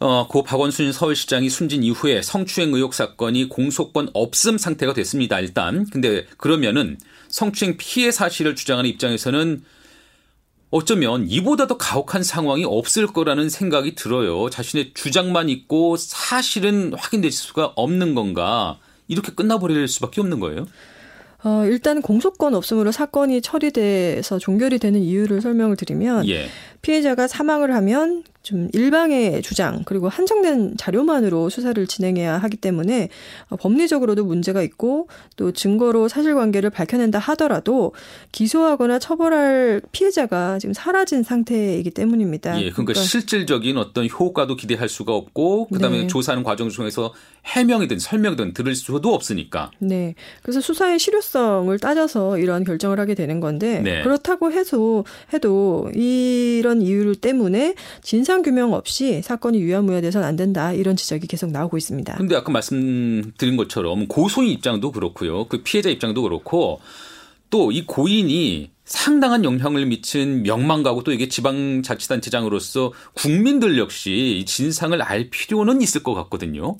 어, 0.00 0.28
고 0.28 0.44
박원순 0.44 0.92
서울시장이 0.92 1.50
숨진 1.50 1.82
이후에 1.82 2.22
성추행 2.22 2.72
의혹 2.72 2.94
사건이 2.94 3.48
공소권 3.48 4.10
없음 4.14 4.56
상태가 4.56 4.94
됐습니다. 4.94 5.40
일단. 5.40 5.86
근데 5.90 6.24
그러면은 6.36 6.98
성추행 7.28 7.76
피해 7.76 8.12
사실을 8.12 8.54
주장하는 8.54 8.88
입장에서는 8.90 9.62
어쩌면 10.70 11.26
이보다 11.28 11.66
더 11.66 11.76
가혹한 11.78 12.22
상황이 12.22 12.64
없을 12.64 13.06
거라는 13.06 13.48
생각이 13.48 13.94
들어요. 13.94 14.50
자신의 14.50 14.92
주장만 14.94 15.48
있고 15.48 15.96
사실은 15.96 16.92
확인될 16.94 17.32
수가 17.32 17.72
없는 17.74 18.14
건가. 18.14 18.78
이렇게 19.08 19.32
끝나버릴 19.32 19.88
수밖에 19.88 20.20
없는 20.20 20.38
거예요. 20.38 20.66
어, 21.44 21.64
일단 21.64 22.02
공소권 22.02 22.54
없음으로 22.54 22.90
사건이 22.90 23.42
처리돼서 23.42 24.38
종결이 24.38 24.78
되는 24.78 25.00
이유를 25.00 25.40
설명을 25.40 25.76
드리면 25.76 26.28
예. 26.28 26.48
피해자가 26.82 27.26
사망을 27.26 27.74
하면 27.74 28.24
좀 28.48 28.68
일방의 28.72 29.42
주장 29.42 29.82
그리고 29.84 30.08
한정된 30.08 30.76
자료만으로 30.78 31.50
수사를 31.50 31.86
진행해야 31.86 32.38
하기 32.38 32.56
때문에 32.56 33.10
어, 33.50 33.56
법리적으로도 33.56 34.24
문제가 34.24 34.62
있고 34.62 35.08
또 35.36 35.52
증거로 35.52 36.08
사실관계를 36.08 36.70
밝혀낸다 36.70 37.18
하더라도 37.18 37.92
기소하거나 38.32 39.00
처벌할 39.00 39.82
피해자가 39.92 40.58
지금 40.60 40.72
사라진 40.72 41.22
상태이기 41.22 41.90
때문입니다. 41.90 42.52
예, 42.56 42.70
그러니까, 42.70 42.92
그러니까 42.92 43.02
실질적인 43.02 43.76
어떤 43.76 44.08
효과도 44.08 44.56
기대할 44.56 44.88
수가 44.88 45.12
없고 45.14 45.66
그다음에 45.66 46.02
네. 46.02 46.06
조사하는 46.06 46.42
과정 46.42 46.70
중에서 46.70 47.12
해명이든 47.44 47.98
설명이든 47.98 48.54
들을 48.54 48.74
수도 48.74 49.14
없으니까. 49.14 49.70
네. 49.78 50.14
그래서 50.42 50.60
수사의 50.60 50.98
실효성을 50.98 51.78
따져서 51.78 52.38
이러한 52.38 52.64
결정을 52.64 53.00
하게 53.00 53.14
되는 53.14 53.40
건데 53.40 53.80
네. 53.80 54.02
그렇다고 54.02 54.52
해서 54.52 55.04
해도 55.32 55.90
이런 55.94 56.67
이유 56.82 57.16
때문에 57.16 57.74
진상 58.02 58.42
규명 58.42 58.72
없이 58.72 59.22
사건이 59.22 59.58
유야무야 59.60 60.00
돼서는 60.00 60.26
안 60.26 60.36
된다. 60.36 60.72
이런 60.72 60.96
지적이 60.96 61.26
계속 61.26 61.50
나오고 61.50 61.76
있습니다. 61.76 62.16
근데 62.16 62.36
아까 62.36 62.52
말씀드린 62.52 63.56
것처럼 63.56 64.06
고소인 64.06 64.50
입장도 64.50 64.92
그렇고요. 64.92 65.46
그 65.46 65.62
피해자 65.62 65.88
입장도 65.88 66.22
그렇고 66.22 66.80
또 67.50 67.70
이 67.72 67.84
고인이 67.86 68.70
상당한 68.84 69.44
영향을 69.44 69.86
미친 69.86 70.42
명망가고 70.42 71.02
또 71.02 71.12
이게 71.12 71.28
지방자치단체장으로서 71.28 72.92
국민들 73.14 73.78
역시 73.78 74.44
진상을 74.46 75.00
알 75.02 75.28
필요는 75.30 75.82
있을 75.82 76.02
것 76.02 76.14
같거든요. 76.14 76.76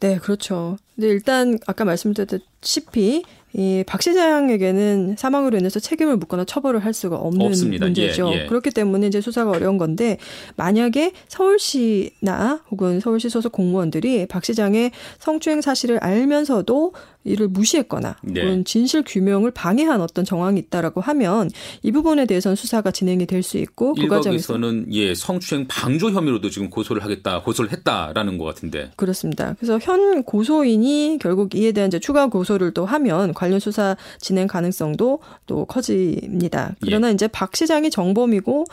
네, 0.00 0.18
그렇죠. 0.18 0.76
근데 0.94 1.08
일단 1.08 1.58
아까 1.66 1.84
말씀드렸다시피 1.86 3.24
이 3.58 3.84
박 3.86 4.02
시장에게는 4.02 5.16
사망으로 5.16 5.56
인해서 5.56 5.80
책임을 5.80 6.16
묻거나 6.18 6.44
처벌을 6.44 6.84
할 6.84 6.92
수가 6.92 7.16
없는 7.16 7.46
없습니다. 7.46 7.86
문제죠. 7.86 8.30
예, 8.34 8.42
예. 8.42 8.46
그렇기 8.46 8.70
때문에 8.70 9.06
이제 9.06 9.20
수사가 9.20 9.50
어려운 9.52 9.78
건데 9.78 10.18
만약에 10.56 11.12
서울시나 11.28 12.60
혹은 12.70 13.00
서울시 13.00 13.28
소속 13.28 13.52
공무원들이 13.52 14.26
박 14.26 14.44
시장의 14.44 14.90
성추행 15.18 15.60
사실을 15.60 15.98
알면서도 15.98 16.92
이를 17.24 17.48
무시했거나 17.48 18.16
네. 18.22 18.40
혹은 18.40 18.64
진실 18.64 19.02
규명을 19.04 19.50
방해한 19.50 20.00
어떤 20.00 20.24
정황이 20.24 20.60
있다라고 20.60 21.00
하면 21.00 21.50
이 21.82 21.90
부분에 21.90 22.24
대해서는 22.24 22.54
수사가 22.54 22.92
진행이 22.92 23.26
될 23.26 23.42
수 23.42 23.58
있고 23.58 23.94
그 23.94 24.06
과정에서는 24.08 24.86
예 24.92 25.14
성추행 25.14 25.66
방조 25.68 26.10
혐의로도 26.10 26.50
지금 26.50 26.68
고소를 26.70 27.04
하겠다 27.04 27.42
고소를 27.42 27.70
했다라는 27.70 28.38
것 28.38 28.44
같은데 28.44 28.90
그렇습니다. 28.96 29.54
그래서 29.58 29.78
현 29.80 30.22
고소인이 30.24 31.18
결국 31.20 31.54
이에 31.54 31.70
대한 31.72 31.88
이제 31.88 31.98
추가 32.00 32.26
고소를 32.28 32.72
또 32.72 32.86
하면 32.86 33.34
관련 33.46 33.60
수사 33.60 33.96
진행 34.20 34.46
가능성도 34.46 35.20
또 35.46 35.64
커집니다. 35.64 36.74
그러나 36.80 37.08
예. 37.08 37.12
이제 37.12 37.28
박 37.28 37.54
시장이 37.56 37.90
정범이고 37.90 38.64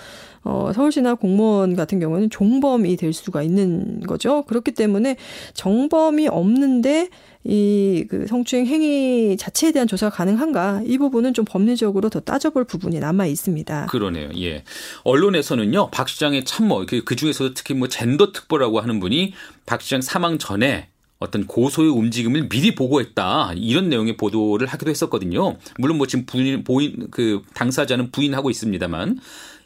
어, 0.46 0.72
서울시나 0.74 1.16
공무원 1.16 1.76
같은 1.76 2.00
경우는 2.00 2.30
종범이 2.30 2.98
될 2.98 3.14
수가 3.14 3.44
있는 3.44 4.02
거죠. 4.02 4.44
그렇기 4.44 4.72
때문에 4.72 5.16
정범이 5.54 6.28
없는데 6.28 7.10
이 7.46 8.06
그 8.10 8.28
성추행 8.28 8.68
행위 8.68 9.36
자체에 9.38 9.72
대한 9.72 9.88
조사가 9.88 10.16
가능한가 10.16 10.84
이 10.86 10.98
부분은 10.98 11.34
좀 11.34 11.46
법리적으로 11.46 12.10
더 12.10 12.20
따져볼 12.20 12.66
부분이 12.66 13.00
남아 13.00 13.26
있습니다. 13.26 13.88
그러네요. 13.88 14.30
예. 14.38 14.64
언론에서는요 15.04 15.90
박 15.90 16.10
시장의 16.10 16.46
참모 16.46 16.86
그, 16.86 17.04
그 17.04 17.16
중에서도 17.16 17.54
특히 17.54 17.74
뭐 17.74 17.88
젠더 17.88 18.32
특보라고 18.32 18.80
하는 18.80 19.00
분이 19.00 19.34
박 19.66 19.82
시장 19.82 20.02
사망 20.02 20.38
전에 20.38 20.90
어떤 21.24 21.48
고소의 21.48 21.90
움직임을 21.90 22.50
미리 22.50 22.76
보고했다 22.76 23.54
이런 23.56 23.90
내용의 23.90 24.18
보도를 24.18 24.68
하기도 24.68 24.92
했었거든요. 24.92 25.56
물론 25.80 25.98
뭐 25.98 26.06
지금 26.06 26.26
부인 26.26 26.64
보인 26.64 27.08
그 27.12 27.42
당사자는 27.54 28.12
부인하고 28.12 28.50
있습니다만 28.50 29.20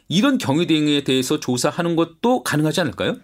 이런 0.08 0.38
경위 0.38 0.66
등에 0.66 1.02
대해서 1.04 1.40
조사하는 1.40 1.96
것도 1.96 2.42
가능하지 2.44 2.80
않을까요? 2.80 3.16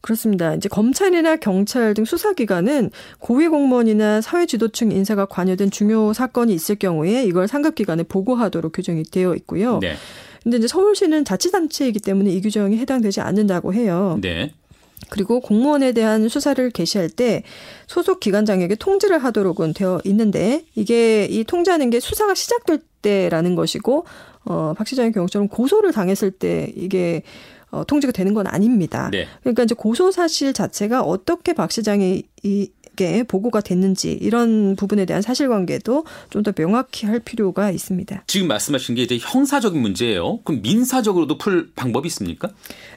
그렇습니다. 0.00 0.54
이제 0.54 0.68
검찰이나 0.68 1.36
경찰 1.36 1.94
등 1.94 2.04
수사기관은 2.04 2.90
고위 3.18 3.48
공무원이나 3.48 4.20
사회 4.20 4.46
지도층 4.46 4.92
인사가 4.92 5.24
관여된 5.24 5.70
중요 5.70 6.12
사건이 6.12 6.54
있을 6.54 6.76
경우에 6.76 7.24
이걸 7.24 7.48
상급기관에 7.48 8.04
보고하도록 8.04 8.70
규정이 8.72 9.04
되어 9.04 9.34
있고요. 9.34 9.78
네. 9.80 9.96
근데 10.42 10.58
이제 10.58 10.68
서울시는 10.68 11.24
자치단체이기 11.24 12.00
때문에 12.00 12.30
이 12.30 12.40
규정이 12.42 12.76
해당되지 12.76 13.22
않는다고 13.22 13.72
해요. 13.72 14.18
네. 14.20 14.52
그리고 15.10 15.40
공무원에 15.40 15.92
대한 15.92 16.28
수사를 16.28 16.70
개시할 16.70 17.08
때 17.08 17.42
소속 17.86 18.20
기관장에게 18.20 18.74
통지를 18.76 19.18
하도록은 19.18 19.74
되어 19.74 20.00
있는데 20.04 20.64
이게 20.74 21.26
이 21.26 21.44
통지하는 21.44 21.90
게 21.90 22.00
수사가 22.00 22.34
시작될 22.34 22.80
때라는 23.02 23.54
것이고 23.54 24.04
어, 24.46 24.74
박 24.76 24.86
시장의 24.86 25.12
경우처럼 25.12 25.48
고소를 25.48 25.92
당했을 25.92 26.30
때 26.30 26.72
이게 26.76 27.22
어, 27.70 27.84
통지가 27.84 28.12
되는 28.12 28.34
건 28.34 28.46
아닙니다. 28.46 29.10
네. 29.10 29.26
그러니까 29.40 29.64
이제 29.64 29.74
고소 29.74 30.10
사실 30.10 30.52
자체가 30.52 31.02
어떻게 31.02 31.52
박 31.54 31.72
시장이 31.72 32.22
이 32.42 32.70
게 32.96 33.24
보고가 33.24 33.60
됐는지 33.60 34.12
이런 34.12 34.76
부분에 34.76 35.04
대한 35.04 35.20
사실관계도 35.20 36.04
좀 36.30 36.44
더 36.44 36.52
명확히 36.52 37.06
할 37.06 37.20
필요가 37.20 37.70
있습니다. 37.70 38.24
지금 38.26 38.48
말씀하신 38.48 38.94
게 38.96 39.02
이제 39.02 39.18
형사적인 39.18 39.80
문제예요. 39.80 40.40
그럼 40.44 40.60
민사적으로도 40.62 41.38
풀 41.38 41.70
방법이 41.74 42.06
있습니까? 42.08 42.50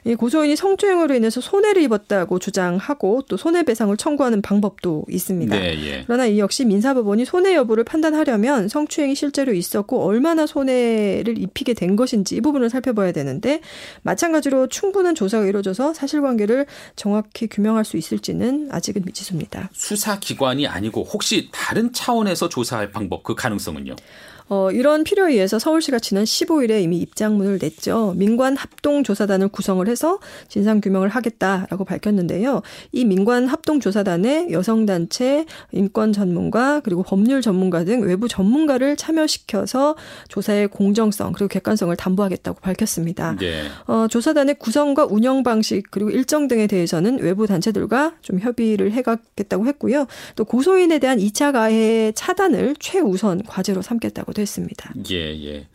이 0.04 0.14
고소인이 0.14 0.54
성추행으로 0.54 1.14
인해서 1.14 1.40
손해를 1.40 1.82
입었다고 1.82 2.38
주장하고 2.38 3.22
또 3.28 3.36
손해배상을 3.38 3.96
청구하는 3.96 4.42
방법도 4.42 5.06
있습니다. 5.08 5.58
네, 5.58 5.82
예. 5.82 6.02
그러나 6.06 6.26
이 6.26 6.38
역시 6.38 6.66
민사법원이 6.66 7.24
손해 7.24 7.54
여부를 7.54 7.84
판단하려면 7.84 8.68
성추행이 8.68 9.14
실제로 9.14 9.54
있었고 9.54 10.04
얼마나 10.04 10.46
손해를 10.46 11.38
입히게 11.38 11.72
된 11.72 11.96
것인지 11.96 12.36
이 12.36 12.40
부분을 12.42 12.68
살펴봐야 12.68 13.12
되는데 13.12 13.60
마찬가지로 14.02 14.66
충분한 14.68 15.14
조사가 15.14 15.46
이루어져서 15.46 15.94
사실관계를 15.94 16.66
정확히 16.96 17.46
규명할 17.46 17.84
수 17.86 17.96
있을지는 17.96 18.68
아직은 18.70 19.02
미지수입니다. 19.06 19.70
수사기관이 19.88 20.66
아니고 20.66 21.04
혹시 21.04 21.48
다른 21.50 21.92
차원에서 21.92 22.48
조사할 22.50 22.90
방법 22.90 23.22
그 23.22 23.34
가능성은요? 23.34 23.96
어, 24.48 24.70
이런 24.70 25.04
필요에 25.04 25.32
의해서 25.32 25.58
서울시가 25.58 25.98
지난 25.98 26.24
15일에 26.24 26.82
이미 26.82 26.98
입장문을 26.98 27.58
냈죠. 27.60 28.14
민관 28.16 28.56
합동조사단을 28.56 29.48
구성을 29.48 29.86
해서 29.88 30.18
진상규명을 30.48 31.08
하겠다라고 31.08 31.84
밝혔는데요. 31.84 32.62
이 32.92 33.04
민관 33.04 33.46
합동조사단에 33.46 34.48
여성단체, 34.50 35.44
인권 35.72 36.12
전문가, 36.12 36.80
그리고 36.80 37.02
법률 37.02 37.42
전문가 37.42 37.84
등 37.84 38.02
외부 38.02 38.28
전문가를 38.28 38.96
참여시켜서 38.96 39.96
조사의 40.28 40.68
공정성, 40.68 41.32
그리고 41.32 41.48
객관성을 41.48 41.94
담보하겠다고 41.96 42.60
밝혔습니다. 42.60 43.36
네. 43.38 43.64
어, 43.86 44.06
조사단의 44.08 44.56
구성과 44.58 45.06
운영 45.10 45.42
방식, 45.42 45.90
그리고 45.90 46.10
일정 46.10 46.48
등에 46.48 46.66
대해서는 46.66 47.18
외부 47.20 47.46
단체들과 47.46 48.14
좀 48.22 48.38
협의를 48.38 48.92
해가겠다고 48.92 49.66
했고요. 49.66 50.06
또 50.36 50.44
고소인에 50.44 50.98
대한 50.98 51.18
2차 51.18 51.52
가해 51.52 52.12
차단을 52.14 52.76
최우선 52.78 53.42
과제로 53.42 53.82
삼겠다고 53.82 54.32
됐습니다. 54.38 54.92
예, 55.10 55.16
예. 55.16 55.66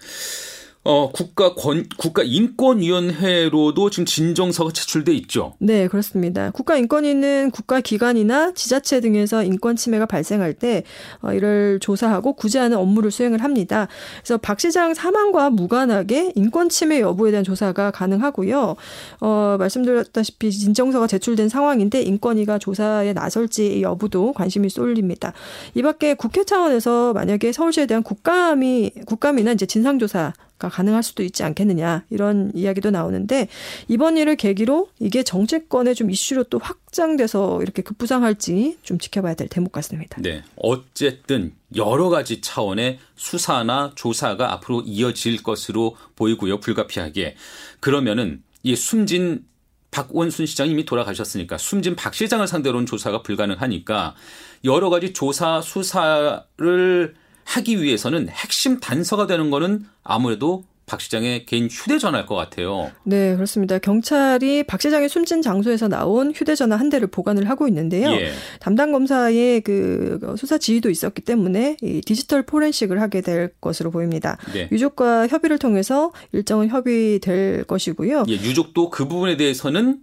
어, 0.86 1.12
국가 1.14 1.54
권, 1.56 1.88
국가 1.98 2.24
인권위원회로도 2.24 3.90
지금 3.90 4.06
진정서가 4.06 4.72
제출돼 4.74 5.14
있죠. 5.14 5.54
네, 5.60 5.88
그렇습니다. 5.88 6.52
국가인권위는 6.52 7.52
국가기관이나 7.52 8.54
지자체 8.54 9.00
등에서 9.00 9.44
인권 9.44 9.78
침해가 9.78 10.06
발생할 10.06 10.54
때 10.54 10.84
어, 11.22 11.32
이를 11.32 11.80
조사하고 11.80 12.34
구제하는 12.34 12.78
업무를 12.78 13.12
수행을 13.12 13.42
합니다. 13.44 13.88
그래서 14.18 14.38
박 14.38 14.60
시장 14.60 14.94
사망과 14.94 15.52
무관하게 15.52 16.34
인권 16.36 16.68
침해 16.68 17.00
여부에 17.00 17.32
대한 17.32 17.46
조사가 17.46 17.92
가능하고요. 17.92 18.76
어, 19.22 19.56
말씀드렸다시피 19.58 20.52
진정서가 20.52 21.08
제출된 21.08 21.48
상황인데 21.48 22.02
인권위가 22.02 22.60
조사에 22.60 23.14
나설지 23.14 23.82
여부도 23.82 24.34
관심이 24.34 24.70
쏠립니다. 24.70 25.32
이 25.76 25.82
밖에 25.82 26.14
국회 26.14 26.44
차원에서 26.44 27.14
만약에 27.14 27.54
서울시에 27.54 27.86
대한 27.86 28.04
국감이 28.04 28.92
국감이나 29.06 29.54
이제 29.54 29.66
진상조사 29.66 30.34
가 30.60 30.70
가능할 30.70 31.04
수도 31.04 31.24
있지 31.24 31.44
않겠느냐 31.44 32.06
이런 32.10 32.52
이야기도 32.54 32.92
나오는데 32.92 33.48
이번 33.88 34.18
일을 34.18 34.36
계기로 34.36 34.90
이게 35.00 35.24
정치권의 35.24 35.96
좀 35.96 36.12
이슈로 36.12 36.44
또 36.46 36.60
확장돼서 36.60 37.62
이렇게 37.62 37.82
급부상할지 37.82 38.78
좀 38.84 39.00
지켜봐야 39.00 39.34
될 39.34 39.50
대목 39.50 39.72
같습니다. 39.72 40.22
네, 40.22 40.44
어쨌든 40.56 41.54
여러 41.76 42.10
가지 42.10 42.40
차원의 42.40 43.00
수사나 43.16 43.94
조사가 43.96 44.54
앞으로 44.54 44.84
이어질 44.86 45.42
것으로 45.42 45.98
보이고요, 46.16 46.60
불가피하게 46.60 47.36
그러면은 47.80 48.44
이 48.62 48.76
숨진 48.76 49.46
박원순 49.90 50.46
시장이 50.46 50.72
이미 50.72 50.86
돌아가셨으니까 50.86 51.58
숨진 51.58 51.96
박 51.96 52.14
시장을 52.14 52.48
상대로는 52.48 52.86
조사가 52.86 53.22
불가능하니까 53.22 54.16
여러 54.64 54.90
가지 54.90 55.14
조사 55.14 55.62
수사를 55.62 57.16
하기 57.46 57.82
위해서는 57.82 58.30
핵심 58.30 58.80
단서가 58.80 59.28
되는 59.28 59.50
거는 59.50 59.86
아무래도 60.04 60.64
박 60.86 61.00
시장의 61.00 61.46
개인 61.46 61.70
휴대전화일 61.70 62.26
것 62.26 62.36
같아요. 62.36 62.92
네, 63.04 63.36
그렇습니다. 63.36 63.80
경찰이 63.80 64.64
박 64.64 64.82
시장의 64.82 65.08
숨진 65.08 65.42
장소에서 65.42 65.88
나온 65.88 66.34
휴대전화 66.34 66.76
한 66.76 66.90
대를 66.90 67.08
보관을 67.08 67.50
하고 67.50 67.68
있는데요. 67.70 68.12
예. 68.12 68.32
담당 68.60 68.92
검사의 68.92 69.62
그 69.62 70.20
수사 70.38 70.58
지휘도 70.58 70.90
있었기 70.90 71.22
때문에 71.22 71.78
이 71.82 72.02
디지털 72.02 72.44
포렌식을 72.44 73.00
하게 73.00 73.22
될 73.22 73.54
것으로 73.62 73.92
보입니다. 73.92 74.38
네. 74.54 74.68
유족과 74.72 75.28
협의를 75.28 75.58
통해서 75.58 76.12
일정은 76.34 76.68
협의될 76.68 77.64
것이고요. 77.64 78.26
예, 78.28 78.34
유족도 78.34 78.90
그 78.90 79.08
부분에 79.08 79.38
대해서는 79.38 80.00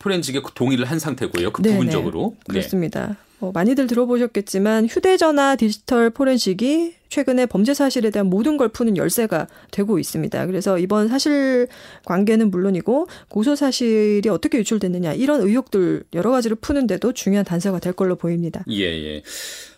포렌식에 0.00 0.42
동의를 0.54 0.86
한 0.86 0.98
상태고요. 0.98 1.52
그 1.52 1.62
네네. 1.62 1.76
부분적으로. 1.76 2.34
네. 2.48 2.54
그렇습니다. 2.54 3.16
어, 3.40 3.50
많이들 3.52 3.86
들어보셨겠지만 3.86 4.86
휴대전화 4.86 5.56
디지털 5.56 6.10
포렌식이 6.10 6.94
최근에 7.08 7.46
범죄 7.46 7.74
사실에 7.74 8.10
대한 8.10 8.28
모든 8.28 8.56
걸 8.56 8.68
푸는 8.68 8.96
열쇠가 8.96 9.46
되고 9.70 9.98
있습니다. 9.98 10.46
그래서 10.46 10.78
이번 10.78 11.08
사실 11.08 11.68
관계는 12.04 12.50
물론이고 12.50 13.06
고소 13.28 13.54
사실이 13.54 14.28
어떻게 14.28 14.58
유출됐느냐 14.58 15.12
이런 15.12 15.40
의혹들 15.42 16.04
여러 16.14 16.30
가지를 16.30 16.56
푸는데도 16.56 17.12
중요한 17.12 17.44
단서가 17.44 17.78
될 17.78 17.92
걸로 17.92 18.16
보입니다. 18.16 18.64
예, 18.70 18.84
예. 18.84 19.22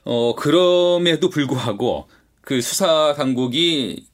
어, 0.04 0.34
그럼에도 0.36 1.28
불구하고 1.28 2.06
그 2.40 2.60
수사 2.60 3.14
당국이 3.14 4.06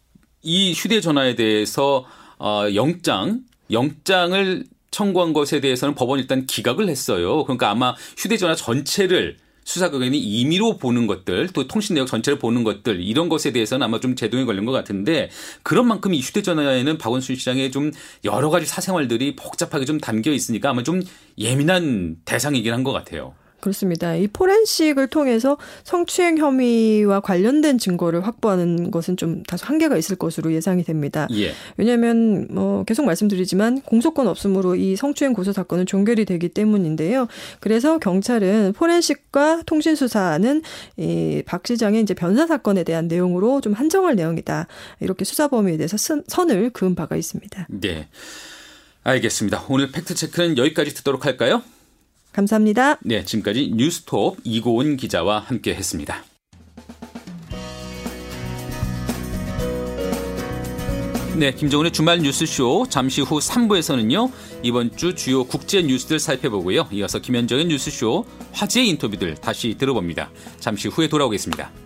이 0.42 0.72
휴대전화에 0.72 1.34
대해서 1.36 2.04
어, 2.38 2.66
영장, 2.74 3.40
영장을 3.70 4.64
청구한 4.94 5.32
것에 5.32 5.60
대해서는 5.60 5.96
법원이 5.96 6.22
일단 6.22 6.46
기각을 6.46 6.88
했어요. 6.88 7.42
그러니까 7.44 7.68
아마 7.70 7.96
휴대전화 8.16 8.54
전체를 8.54 9.36
수사기관이 9.64 10.16
임의로 10.18 10.76
보는 10.76 11.06
것들 11.06 11.48
또 11.54 11.66
통신 11.66 11.94
내역 11.94 12.06
전체를 12.06 12.38
보는 12.38 12.62
것들 12.64 13.02
이런 13.02 13.28
것에 13.28 13.50
대해서는 13.50 13.84
아마 13.84 13.98
좀 13.98 14.14
제동이 14.14 14.44
걸린 14.44 14.66
것 14.66 14.72
같은데 14.72 15.30
그런 15.62 15.88
만큼 15.88 16.14
이 16.14 16.20
휴대전화에는 16.20 16.98
박원순 16.98 17.34
시장의 17.36 17.72
좀 17.72 17.90
여러 18.24 18.50
가지 18.50 18.66
사생활들이 18.66 19.34
복잡하게 19.36 19.84
좀 19.84 19.98
담겨 19.98 20.30
있으니까 20.30 20.70
아마 20.70 20.82
좀 20.82 21.02
예민한 21.38 22.16
대상이긴 22.24 22.72
한 22.72 22.84
것 22.84 22.92
같아요. 22.92 23.34
그렇습니다. 23.64 24.14
이 24.14 24.26
포렌식을 24.26 25.06
통해서 25.06 25.56
성추행 25.84 26.36
혐의와 26.36 27.20
관련된 27.20 27.78
증거를 27.78 28.26
확보하는 28.26 28.90
것은 28.90 29.16
좀 29.16 29.42
다소 29.44 29.64
한계가 29.64 29.96
있을 29.96 30.16
것으로 30.16 30.52
예상이 30.52 30.84
됩니다. 30.84 31.26
예. 31.32 31.54
왜냐하면 31.78 32.46
뭐 32.50 32.84
계속 32.84 33.06
말씀드리지만 33.06 33.80
공소권 33.80 34.28
없음으로 34.28 34.76
이 34.76 34.96
성추행 34.96 35.32
고소 35.32 35.52
사건은 35.52 35.86
종결이 35.86 36.26
되기 36.26 36.50
때문인데요. 36.50 37.26
그래서 37.60 37.98
경찰은 37.98 38.74
포렌식과 38.76 39.62
통신 39.64 39.94
수사는 39.94 40.60
이 40.98 41.42
박 41.46 41.66
시장의 41.66 42.02
이제 42.02 42.12
변사 42.12 42.46
사건에 42.46 42.84
대한 42.84 43.08
내용으로 43.08 43.62
좀 43.62 43.72
한정할 43.72 44.16
내용이다. 44.16 44.66
이렇게 45.00 45.24
수사 45.24 45.48
범위에 45.48 45.78
대해서 45.78 45.96
선을 45.96 46.70
그은 46.70 46.94
바가 46.94 47.16
있습니다. 47.16 47.68
네. 47.70 48.08
알겠습니다. 49.04 49.64
오늘 49.68 49.90
팩트 49.90 50.14
체크는 50.14 50.58
여기까지 50.58 50.94
듣도록 50.94 51.24
할까요? 51.26 51.62
감사합니다. 52.34 52.98
네, 53.02 53.24
지금까지 53.24 53.72
뉴스톱 53.74 54.38
이고은 54.44 54.96
기자와 54.96 55.38
함께 55.38 55.74
했습니다. 55.74 56.24
네, 61.36 61.52
김정은의 61.52 61.92
주말 61.92 62.20
뉴스쇼 62.20 62.86
잠시 62.88 63.20
후 63.20 63.38
3부에서는요. 63.38 64.30
이번 64.62 64.96
주 64.96 65.14
주요 65.14 65.44
국제 65.44 65.82
뉴스들 65.82 66.20
살펴보고요. 66.20 66.88
이어서 66.92 67.18
김현정의 67.18 67.64
뉴스쇼 67.66 68.24
화제 68.52 68.84
인터뷰들 68.84 69.34
다시 69.36 69.74
들어봅니다. 69.76 70.30
잠시 70.60 70.86
후에 70.88 71.08
돌아오겠습니다. 71.08 71.83